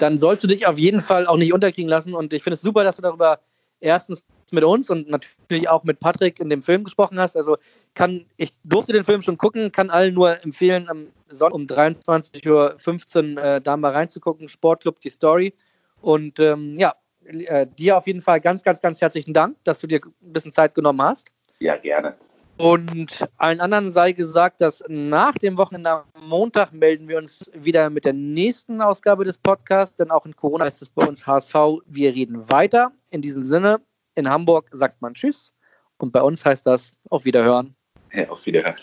Dann 0.00 0.18
sollst 0.18 0.44
du 0.44 0.48
dich 0.48 0.66
auf 0.66 0.78
jeden 0.78 1.00
Fall 1.00 1.26
auch 1.26 1.36
nicht 1.36 1.52
unterkriegen 1.52 1.88
lassen. 1.88 2.14
Und 2.14 2.32
ich 2.32 2.42
finde 2.42 2.54
es 2.54 2.62
super, 2.62 2.84
dass 2.84 2.96
du 2.96 3.02
darüber 3.02 3.40
erstens 3.80 4.24
mit 4.52 4.64
uns 4.64 4.90
und 4.90 5.08
natürlich 5.08 5.68
auch 5.68 5.84
mit 5.84 6.00
Patrick 6.00 6.40
in 6.40 6.48
dem 6.48 6.62
Film 6.62 6.84
gesprochen 6.84 7.18
hast. 7.18 7.36
Also 7.36 7.56
kann, 7.94 8.26
ich 8.36 8.54
durfte 8.64 8.92
den 8.92 9.04
Film 9.04 9.22
schon 9.22 9.38
gucken, 9.38 9.72
kann 9.72 9.90
allen 9.90 10.14
nur 10.14 10.42
empfehlen, 10.42 10.88
am 10.88 11.08
Sonntag 11.28 11.54
um 11.54 11.66
23.15 11.66 13.36
Uhr 13.36 13.42
äh, 13.42 13.60
da 13.60 13.76
mal 13.76 13.92
reinzugucken. 13.92 14.48
Sportclub, 14.48 15.00
die 15.00 15.10
Story. 15.10 15.52
Und 16.00 16.38
ähm, 16.38 16.78
ja, 16.78 16.94
äh, 17.24 17.66
dir 17.66 17.96
auf 17.96 18.06
jeden 18.06 18.20
Fall 18.20 18.40
ganz, 18.40 18.62
ganz, 18.62 18.80
ganz 18.80 19.00
herzlichen 19.00 19.34
Dank, 19.34 19.56
dass 19.64 19.80
du 19.80 19.86
dir 19.86 20.00
ein 20.04 20.32
bisschen 20.32 20.52
Zeit 20.52 20.74
genommen 20.74 21.02
hast. 21.02 21.32
Ja, 21.58 21.76
gerne. 21.76 22.16
Und 22.58 23.28
allen 23.36 23.60
anderen 23.60 23.90
sei 23.90 24.12
gesagt, 24.12 24.62
dass 24.62 24.82
nach 24.88 25.34
dem 25.34 25.58
Wochenende 25.58 25.90
am 25.90 26.04
Montag 26.20 26.72
melden 26.72 27.06
wir 27.06 27.18
uns 27.18 27.50
wieder 27.54 27.90
mit 27.90 28.06
der 28.06 28.14
nächsten 28.14 28.80
Ausgabe 28.80 29.24
des 29.24 29.36
Podcasts, 29.36 29.94
denn 29.96 30.10
auch 30.10 30.24
in 30.24 30.34
Corona 30.34 30.64
ist 30.64 30.80
es 30.80 30.88
bei 30.88 31.06
uns 31.06 31.26
HSV. 31.26 31.54
Wir 31.86 32.14
reden 32.14 32.48
weiter. 32.48 32.92
In 33.10 33.20
diesem 33.20 33.44
Sinne, 33.44 33.80
in 34.14 34.28
Hamburg 34.28 34.70
sagt 34.72 35.02
man 35.02 35.12
Tschüss 35.12 35.52
und 35.98 36.12
bei 36.12 36.22
uns 36.22 36.44
heißt 36.46 36.66
das 36.66 36.94
auf 37.10 37.26
Wiederhören. 37.26 37.76
Ja, 38.12 38.28
auf 38.30 38.46
Wiederhören. 38.46 38.76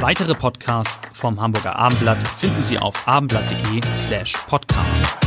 Weitere 0.00 0.34
Podcasts 0.34 1.16
vom 1.16 1.40
Hamburger 1.40 1.76
Abendblatt 1.76 2.26
finden 2.26 2.62
Sie 2.64 2.78
auf 2.78 3.06
abendblatt.de 3.06 3.80
slash 3.94 4.32
podcast. 4.48 5.21